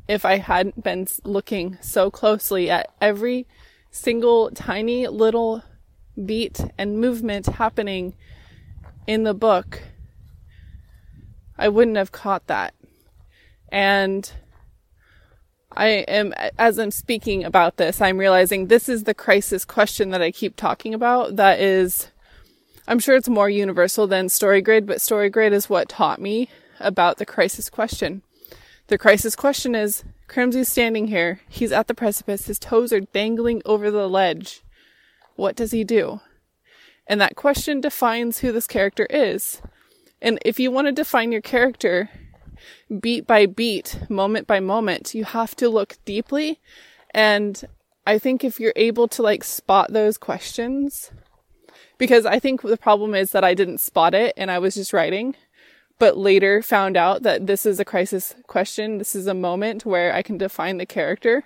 if 0.09 0.25
I 0.25 0.39
hadn't 0.39 0.83
been 0.83 1.07
looking 1.23 1.79
so 1.81 2.11
closely 2.11 2.69
at 2.69 2.93
every 3.01 3.47
single 3.93 4.51
tiny 4.51 5.07
little 5.07 5.63
beat 6.27 6.61
and 6.77 6.99
movement 6.99 7.47
happening 7.47 8.15
in 9.07 9.23
the 9.23 9.35
book. 9.35 9.81
I 11.59 11.69
wouldn't 11.69 11.97
have 11.97 12.13
caught 12.13 12.47
that. 12.47 12.75
And 13.71 14.31
I 15.77 15.89
am, 16.09 16.33
as 16.59 16.79
I'm 16.79 16.91
speaking 16.91 17.45
about 17.45 17.77
this, 17.77 18.01
I'm 18.01 18.19
realizing 18.19 18.67
this 18.67 18.89
is 18.89 19.05
the 19.05 19.15
crisis 19.15 19.65
question 19.65 20.11
that 20.11 20.23
I 20.23 20.31
keep 20.31 20.57
talking 20.57 20.95
about. 20.95 21.37
That 21.37 21.61
is, 21.61 22.09
I'm 22.87 22.99
sure 22.99 23.17
it's 23.17 23.29
more 23.29 23.51
universal 23.51 24.07
than 24.07 24.27
StoryGrid, 24.27 24.87
but 24.87 24.99
StoryGrid 24.99 25.53
is 25.53 25.69
what 25.69 25.89
taught 25.89 26.21
me 26.21 26.49
about 26.81 27.19
the 27.19 27.27
crisis 27.27 27.69
question. 27.69 28.23
The 28.87 28.99
crisis 28.99 29.37
question 29.37 29.75
is 29.75 30.05
Crimsy's 30.29 30.69
standing 30.69 31.09
here. 31.09 31.41
He's 31.49 31.73
at 31.73 31.89
the 31.89 31.95
precipice. 31.95 32.47
His 32.47 32.59
toes 32.59 32.93
are 32.93 33.01
dangling 33.01 33.61
over 33.65 33.91
the 33.91 34.09
ledge. 34.09 34.63
What 35.37 35.57
does 35.57 35.73
he 35.73 35.85
do? 35.85 36.21
And 37.07 37.21
that 37.21 37.37
question 37.37 37.81
defines 37.81 38.39
who 38.39 38.53
this 38.53 38.67
character 38.67 39.07
is. 39.11 39.61
And 40.21 40.39
if 40.45 40.59
you 40.59 40.71
want 40.71 40.89
to 40.89 40.93
define 40.93 41.33
your 41.33 41.41
character 41.41 42.11
beat 43.01 43.27
by 43.27 43.47
beat, 43.47 43.99
moment 44.09 44.47
by 44.47 44.61
moment, 44.61 45.15
you 45.15 45.25
have 45.25 45.55
to 45.57 45.69
look 45.69 45.97
deeply. 46.05 46.61
And 47.13 47.63
I 48.07 48.19
think 48.19 48.43
if 48.43 48.59
you're 48.59 48.73
able 48.75 49.09
to 49.09 49.23
like 49.23 49.45
spot 49.45 49.93
those 49.93 50.19
questions, 50.19 51.11
because 51.99 52.27
I 52.27 52.39
think 52.39 52.63
the 52.63 52.77
problem 52.77 53.15
is 53.15 53.33
that 53.33 53.45
I 53.45 53.55
didn't 53.55 53.81
spot 53.81 54.15
it 54.15 54.35
and 54.37 54.51
I 54.51 54.59
was 54.59 54.75
just 54.75 54.93
writing, 54.93 55.37
but 55.99 56.17
later 56.17 56.63
found 56.63 56.97
out 56.97 57.23
that 57.23 57.47
this 57.47 57.67
is 57.67 57.81
a 57.81 57.85
crisis 57.85 58.35
question. 58.47 58.99
This 58.99 59.15
is 59.15 59.27
a 59.27 59.35
moment 59.35 59.85
where 59.85 60.15
I 60.15 60.23
can 60.23 60.39
define 60.39 60.79
the 60.79 60.87
character. 60.87 61.45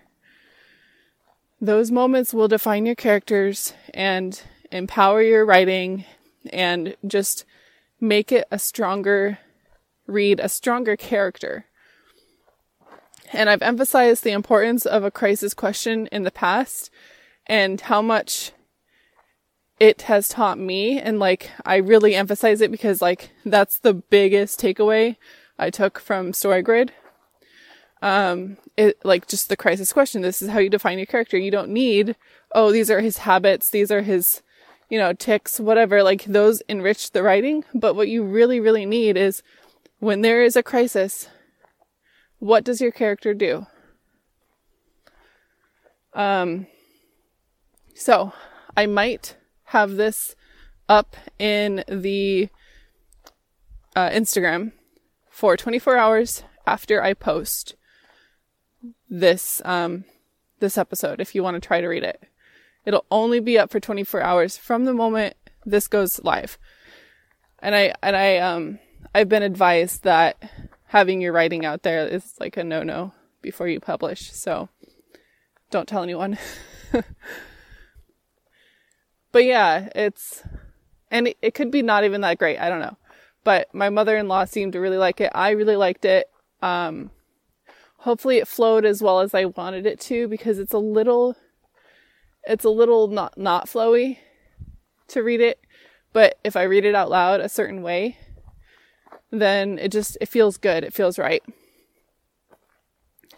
Those 1.61 1.91
moments 1.91 2.35
will 2.35 2.49
define 2.49 2.87
your 2.87 2.95
characters 2.95 3.73
and 3.95 4.41
empower 4.71 5.23
your 5.23 5.45
writing 5.45 6.05
and 6.53 6.97
just 7.07 7.45
make 8.03 8.33
it 8.33 8.47
a 8.51 8.59
stronger 8.59 9.39
read, 10.07 10.41
a 10.41 10.49
stronger 10.49 10.97
character. 10.97 11.67
And 13.33 13.49
I've 13.49 13.63
emphasized 13.63 14.25
the 14.25 14.33
importance 14.33 14.85
of 14.85 15.05
a 15.05 15.11
crisis 15.11 15.55
question 15.55 16.09
in 16.09 16.25
the 16.25 16.31
past 16.31 16.91
and 17.47 17.81
how 17.81 18.03
much 18.03 18.53
it 19.81 20.03
has 20.03 20.29
taught 20.29 20.59
me 20.59 21.01
and 21.01 21.19
like 21.19 21.51
I 21.65 21.77
really 21.77 22.15
emphasize 22.15 22.61
it 22.61 22.71
because 22.71 23.01
like 23.01 23.31
that's 23.45 23.79
the 23.79 23.95
biggest 23.95 24.61
takeaway 24.61 25.17
I 25.59 25.71
took 25.71 25.99
from 25.99 26.33
StoryGrid. 26.33 26.91
Um, 28.03 28.59
it 28.77 28.99
like 29.05 29.29
just 29.29 29.49
the 29.49 29.57
crisis 29.57 29.93
question. 29.93 30.23
This 30.23 30.43
is 30.43 30.51
how 30.51 30.59
you 30.59 30.69
define 30.69 30.99
your 30.99 31.07
character. 31.07 31.39
You 31.39 31.53
don't 31.53 31.71
need, 31.71 32.17
oh, 32.53 32.73
these 32.73 32.91
are 32.91 33.01
his 33.01 33.19
habits, 33.19 33.71
these 33.71 33.93
are 33.93 34.03
his, 34.03 34.43
you 34.93 34.99
know, 34.99 35.15
ticks, 35.15 35.59
whatever. 35.59 36.03
Like 36.03 36.25
those 36.25 36.61
enrich 36.69 37.13
the 37.13 37.23
writing. 37.23 37.65
But 37.75 37.97
what 37.97 38.09
you 38.09 38.23
really, 38.23 38.61
really 38.61 38.85
need 38.85 39.17
is 39.17 39.43
when 40.01 40.21
there 40.21 40.45
is 40.45 40.55
a 40.55 40.63
crisis, 40.63 41.29
what 42.41 42.63
does 42.63 42.83
your 42.83 42.93
character 42.93 43.33
do? 43.33 43.67
Um, 46.13 46.67
so 47.95 48.35
I 48.77 48.85
might 48.85 49.39
have 49.65 49.93
this 49.93 50.37
up 50.91 51.17
in 51.39 51.85
the 51.89 52.51
uh, 53.97 54.11
Instagram 54.11 54.73
for 55.31 55.57
24 55.57 55.97
hours 55.97 56.43
after 56.67 57.03
I 57.03 57.15
post 57.15 57.77
this 59.09 59.63
um, 59.65 60.05
this 60.61 60.77
episode. 60.77 61.19
If 61.19 61.35
you 61.35 61.43
want 61.43 61.55
to 61.55 61.67
try 61.67 61.81
to 61.81 61.89
read 61.89 62.03
it, 62.03 62.23
it'll 62.85 63.07
only 63.11 63.41
be 63.41 63.59
up 63.59 63.71
for 63.71 63.81
24 63.81 64.23
hours 64.23 64.57
from 64.57 64.85
the 64.85 64.95
moment 64.95 65.37
this 65.65 65.89
goes 65.89 66.23
live. 66.25 66.59
And 67.61 67.75
I 67.75 67.95
and 68.03 68.17
I 68.17 68.39
um 68.39 68.79
I've 69.15 69.29
been 69.29 69.43
advised 69.43 70.03
that 70.03 70.43
having 70.87 71.21
your 71.21 71.33
writing 71.33 71.65
out 71.65 71.83
there 71.83 72.07
is 72.07 72.35
like 72.41 72.57
a 72.57 72.65
no 72.65 72.83
no 72.83 73.13
before 73.41 73.69
you 73.69 73.81
publish. 73.81 74.33
So 74.33 74.69
don't 75.73 75.89
tell 75.89 76.05
anyone. 76.05 76.39
but 79.33 79.45
yeah, 79.45 79.89
it's, 79.95 80.45
and 81.11 81.29
it, 81.29 81.37
it, 81.43 81.55
could 81.55 81.73
be 81.73 81.83
not 81.83 82.05
even 82.05 82.21
that 82.21 82.39
great. 82.39 82.59
I 82.59 82.69
don't 82.69 82.81
know. 82.81 82.97
But 83.43 83.75
my 83.75 83.91
mother-in-law 83.91 84.45
seemed 84.45 84.75
to 84.75 84.81
really 84.81 84.99
like 84.99 85.21
it. 85.21 85.33
I 85.35 85.51
really 85.51 85.75
liked 85.75 86.05
it. 86.05 86.29
Um, 86.61 87.11
hopefully 87.99 88.37
it 88.37 88.47
flowed 88.47 88.85
as 88.85 89.03
well 89.03 89.19
as 89.21 89.35
I 89.35 89.47
wanted 89.47 89.85
it 89.85 89.99
to 90.01 90.29
because 90.29 90.61
it's 90.61 90.75
a 90.75 90.79
little, 90.79 91.35
it's 92.45 92.65
a 92.65 92.71
little 92.71 93.09
not, 93.09 93.37
not 93.37 93.67
flowy 93.67 94.19
to 95.09 95.23
read 95.23 95.41
it. 95.41 95.61
But 96.13 96.39
if 96.45 96.57
I 96.57 96.65
read 96.65 96.85
it 96.85 96.95
out 96.95 97.11
loud 97.11 97.41
a 97.41 97.49
certain 97.49 97.83
way, 97.83 98.19
then 99.31 99.79
it 99.79 99.91
just, 99.91 100.19
it 100.21 100.29
feels 100.29 100.57
good. 100.57 100.85
It 100.85 100.93
feels 100.93 101.19
right. 101.19 101.43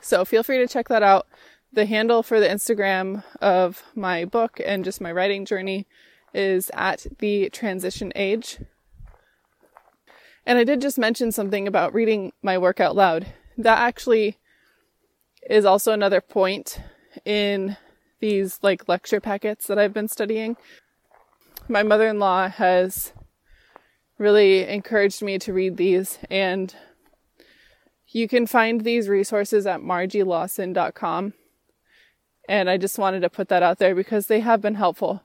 So 0.00 0.24
feel 0.24 0.42
free 0.42 0.58
to 0.58 0.66
check 0.66 0.88
that 0.88 1.02
out 1.02 1.26
the 1.72 1.86
handle 1.86 2.22
for 2.22 2.40
the 2.40 2.48
Instagram 2.48 3.24
of 3.40 3.82
my 3.94 4.24
book 4.24 4.60
and 4.64 4.84
just 4.84 5.00
my 5.00 5.10
writing 5.10 5.44
journey 5.44 5.86
is 6.32 6.70
at 6.74 7.06
the 7.18 7.48
transition 7.50 8.12
age. 8.14 8.58
And 10.46 10.58
I 10.58 10.64
did 10.64 10.80
just 10.80 10.98
mention 10.98 11.32
something 11.32 11.66
about 11.66 11.94
reading 11.94 12.32
my 12.42 12.58
work 12.58 12.80
out 12.80 12.94
loud. 12.94 13.26
That 13.56 13.78
actually 13.78 14.38
is 15.48 15.64
also 15.64 15.92
another 15.92 16.20
point 16.20 16.80
in 17.24 17.76
these 18.24 18.58
like 18.62 18.88
lecture 18.88 19.20
packets 19.20 19.66
that 19.66 19.78
I've 19.78 19.92
been 19.92 20.08
studying. 20.08 20.56
My 21.68 21.82
mother-in-law 21.82 22.48
has 22.48 23.12
really 24.16 24.66
encouraged 24.66 25.20
me 25.20 25.38
to 25.40 25.52
read 25.52 25.76
these 25.76 26.18
and 26.30 26.74
you 28.08 28.26
can 28.26 28.46
find 28.46 28.80
these 28.80 29.10
resources 29.10 29.66
at 29.66 29.80
margielawson.com 29.80 31.34
and 32.48 32.70
I 32.70 32.78
just 32.78 32.98
wanted 32.98 33.20
to 33.20 33.28
put 33.28 33.48
that 33.48 33.62
out 33.62 33.78
there 33.78 33.94
because 33.94 34.26
they 34.26 34.40
have 34.40 34.62
been 34.62 34.76
helpful. 34.76 35.22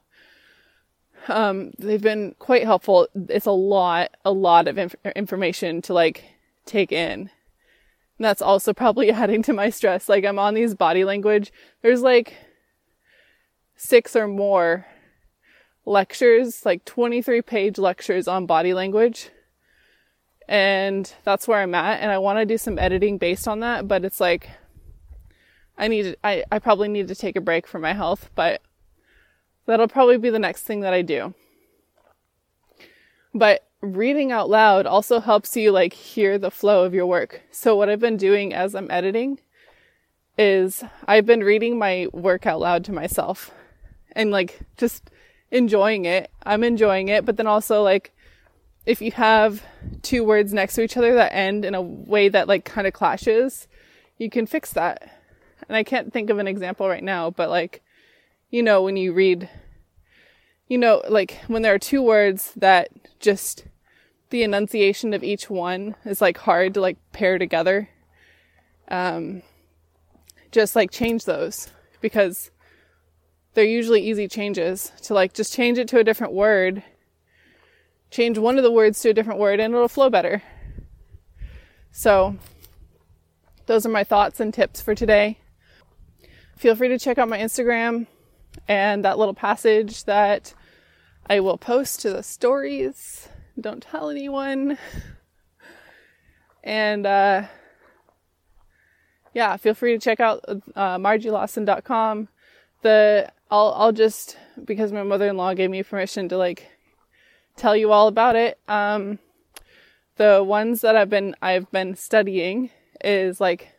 Um, 1.29 1.71
they've 1.79 2.01
been 2.01 2.35
quite 2.38 2.65
helpful. 2.65 3.07
It's 3.29 3.45
a 3.45 3.51
lot, 3.51 4.12
a 4.25 4.31
lot 4.31 4.67
of 4.67 4.77
inf- 4.77 4.95
information 5.15 5.81
to 5.83 5.93
like 5.93 6.25
take 6.65 6.91
in. 6.91 7.21
And 7.21 7.29
that's 8.25 8.41
also 8.41 8.73
probably 8.73 9.09
adding 9.23 9.41
to 9.43 9.53
my 9.53 9.69
stress. 9.69 10.09
Like 10.09 10.25
I'm 10.25 10.39
on 10.39 10.53
these 10.53 10.75
body 10.75 11.05
language. 11.05 11.53
There's 11.81 12.01
like 12.01 12.33
six 13.80 14.13
or 14.13 14.28
more 14.28 14.86
lectures, 15.86 16.65
like 16.65 16.84
23 16.84 17.42
page 17.42 17.78
lectures 17.78 18.28
on 18.28 18.46
body 18.46 18.74
language. 18.74 19.30
And 20.50 21.12
that's 21.24 21.48
where 21.48 21.62
I'm 21.62 21.74
at. 21.74 22.02
And 22.02 22.12
I 22.12 22.18
want 22.18 22.39
to 22.39 22.46
do 22.46 22.58
some 22.58 22.78
editing 22.78 23.18
based 23.18 23.48
on 23.48 23.62
that, 23.62 23.88
but 23.88 24.04
it's 24.04 24.20
like, 24.20 24.50
I 25.78 25.88
need 25.88 26.18
I, 26.26 26.44
I 26.52 26.60
probably 26.60 26.89
need 26.89 27.08
to 27.08 27.15
take 27.15 27.38
a 27.38 27.42
break 27.42 27.65
for 27.65 27.80
my 27.80 27.94
health, 27.94 28.30
but 28.36 28.62
that'll 29.65 29.88
probably 29.88 30.18
be 30.18 30.30
the 30.30 30.39
next 30.39 30.63
thing 30.63 30.82
that 30.82 30.94
I 30.94 31.02
do. 31.02 31.34
But 33.34 33.65
reading 33.80 34.30
out 34.30 34.50
loud 34.50 34.86
also 34.88 35.22
helps 35.22 35.56
you 35.56 35.72
like 35.72 35.94
hear 35.94 36.38
the 36.38 36.52
flow 36.52 36.84
of 36.84 36.94
your 36.94 37.06
work. 37.06 37.44
So 37.52 37.78
what 37.78 37.88
I've 37.88 38.02
been 38.02 38.18
doing 38.18 38.54
as 38.54 38.76
I'm 38.76 38.92
editing 38.92 39.39
is 40.38 40.84
I've 41.08 41.26
been 41.26 41.46
reading 41.46 41.80
my 41.80 42.08
work 42.12 42.46
out 42.46 42.60
loud 42.60 42.84
to 42.86 42.92
myself 42.92 43.54
and 44.13 44.32
like 44.32 44.60
just 44.78 45.10
enjoying 45.52 46.06
it. 46.06 46.32
I'm 46.43 46.63
enjoying 46.63 47.10
it, 47.10 47.26
but 47.26 47.38
then 47.38 47.48
also 47.48 47.82
like 47.82 48.13
if 48.86 49.02
you 49.02 49.12
have 49.12 49.63
two 50.02 50.24
words 50.24 50.54
next 50.54 50.76
to 50.76 50.82
each 50.82 50.98
other 50.98 51.13
that 51.15 51.34
end 51.34 51.65
in 51.65 51.76
a 51.76 51.82
way 51.82 52.30
that 52.30 52.48
like 52.48 52.65
kind 52.65 52.88
of 52.88 52.93
clashes, 52.93 53.67
you 54.17 54.30
can 54.30 54.45
fix 54.45 54.74
that 54.74 55.12
and 55.69 55.76
I 55.76 55.84
can't 55.84 56.12
think 56.12 56.30
of 56.30 56.39
an 56.39 56.48
example 56.48 56.89
right 56.89 57.04
now, 57.04 57.30
but 57.30 57.50
like, 57.50 57.84
you 58.50 58.63
know, 58.63 58.82
when 58.82 58.98
you 58.98 59.13
read, 59.13 59.50
you 60.67 60.78
know, 60.78 61.02
like 61.08 61.39
when 61.48 61.62
there 61.62 61.74
are 61.74 61.80
two 61.80 62.02
words 62.02 62.54
that 62.56 62.89
just 63.19 63.65
the 64.32 64.43
enunciation 64.43 65.13
of 65.13 65.24
each 65.24 65.50
one 65.50 65.95
is 66.06 66.22
like 66.22 66.38
hard 66.38 66.74
to 66.74 66.82
like 66.82 66.98
pair 67.12 67.38
together. 67.38 67.89
Um, 68.88 69.43
just 70.52 70.76
like 70.76 70.89
change 70.89 71.26
those 71.26 71.69
because 72.02 72.50
they're 73.53 73.65
usually 73.65 74.01
easy 74.01 74.27
changes 74.27 74.91
to 75.03 75.13
like 75.13 75.33
just 75.33 75.53
change 75.53 75.77
it 75.77 75.88
to 75.89 75.99
a 75.99 76.03
different 76.03 76.33
word, 76.33 76.83
change 78.12 78.38
one 78.38 78.57
of 78.57 78.63
the 78.63 78.71
words 78.71 79.01
to 79.01 79.09
a 79.09 79.13
different 79.13 79.39
word, 79.39 79.59
and 79.59 79.73
it'll 79.73 79.88
flow 79.88 80.09
better. 80.09 80.41
So, 81.91 82.38
those 83.65 83.85
are 83.85 83.89
my 83.89 84.03
thoughts 84.03 84.39
and 84.39 84.53
tips 84.53 84.81
for 84.81 84.95
today 84.95 85.38
feel 86.59 86.75
free 86.75 86.89
to 86.89 86.99
check 86.99 87.17
out 87.17 87.29
my 87.29 87.39
Instagram 87.39 88.05
and 88.67 89.05
that 89.05 89.17
little 89.17 89.33
passage 89.33 90.03
that 90.03 90.53
I 91.29 91.39
will 91.39 91.57
post 91.57 92.01
to 92.01 92.09
the 92.09 92.21
stories. 92.21 93.29
Don't 93.59 93.81
tell 93.81 94.09
anyone. 94.09 94.77
And 96.62 97.05
uh, 97.05 97.43
yeah, 99.33 99.55
feel 99.55 99.73
free 99.73 99.93
to 99.93 99.99
check 99.99 100.19
out 100.19 100.43
uh, 100.47 100.97
margielawson.com. 100.97 102.27
The 102.81 103.31
I'll 103.51 103.73
I'll 103.75 103.91
just 103.91 104.38
because 104.63 104.91
my 104.91 105.03
mother-in-law 105.03 105.55
gave 105.55 105.69
me 105.69 105.83
permission 105.83 106.29
to 106.29 106.38
like 106.38 106.69
tell 107.55 107.75
you 107.75 107.91
all 107.91 108.07
about 108.07 108.35
it. 108.35 108.59
Um, 108.67 109.19
the 110.17 110.43
ones 110.43 110.81
that 110.81 110.95
I've 110.95 111.09
been 111.09 111.35
I've 111.41 111.69
been 111.71 111.95
studying 111.95 112.69
is 113.03 113.41
like 113.41 113.73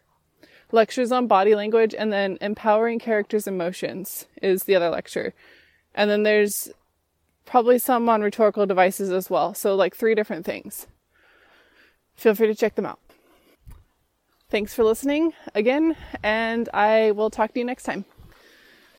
lectures 0.72 1.12
on 1.12 1.26
body 1.26 1.54
language, 1.54 1.94
and 1.96 2.12
then 2.12 2.38
empowering 2.40 2.98
characters' 2.98 3.46
emotions 3.46 4.26
is 4.42 4.64
the 4.64 4.74
other 4.74 4.90
lecture. 4.90 5.34
And 5.94 6.10
then 6.10 6.22
there's 6.22 6.70
probably 7.44 7.78
some 7.78 8.08
on 8.08 8.22
rhetorical 8.22 8.66
devices 8.66 9.10
as 9.10 9.28
well. 9.28 9.54
So, 9.54 9.74
like 9.74 9.94
three 9.94 10.14
different 10.14 10.44
things. 10.44 10.86
Feel 12.14 12.34
free 12.34 12.46
to 12.46 12.54
check 12.54 12.74
them 12.74 12.86
out. 12.86 13.00
Thanks 14.50 14.74
for 14.74 14.84
listening 14.84 15.32
again, 15.54 15.96
and 16.22 16.68
I 16.74 17.12
will 17.12 17.30
talk 17.30 17.52
to 17.52 17.60
you 17.60 17.64
next 17.64 17.84
time. 17.84 18.04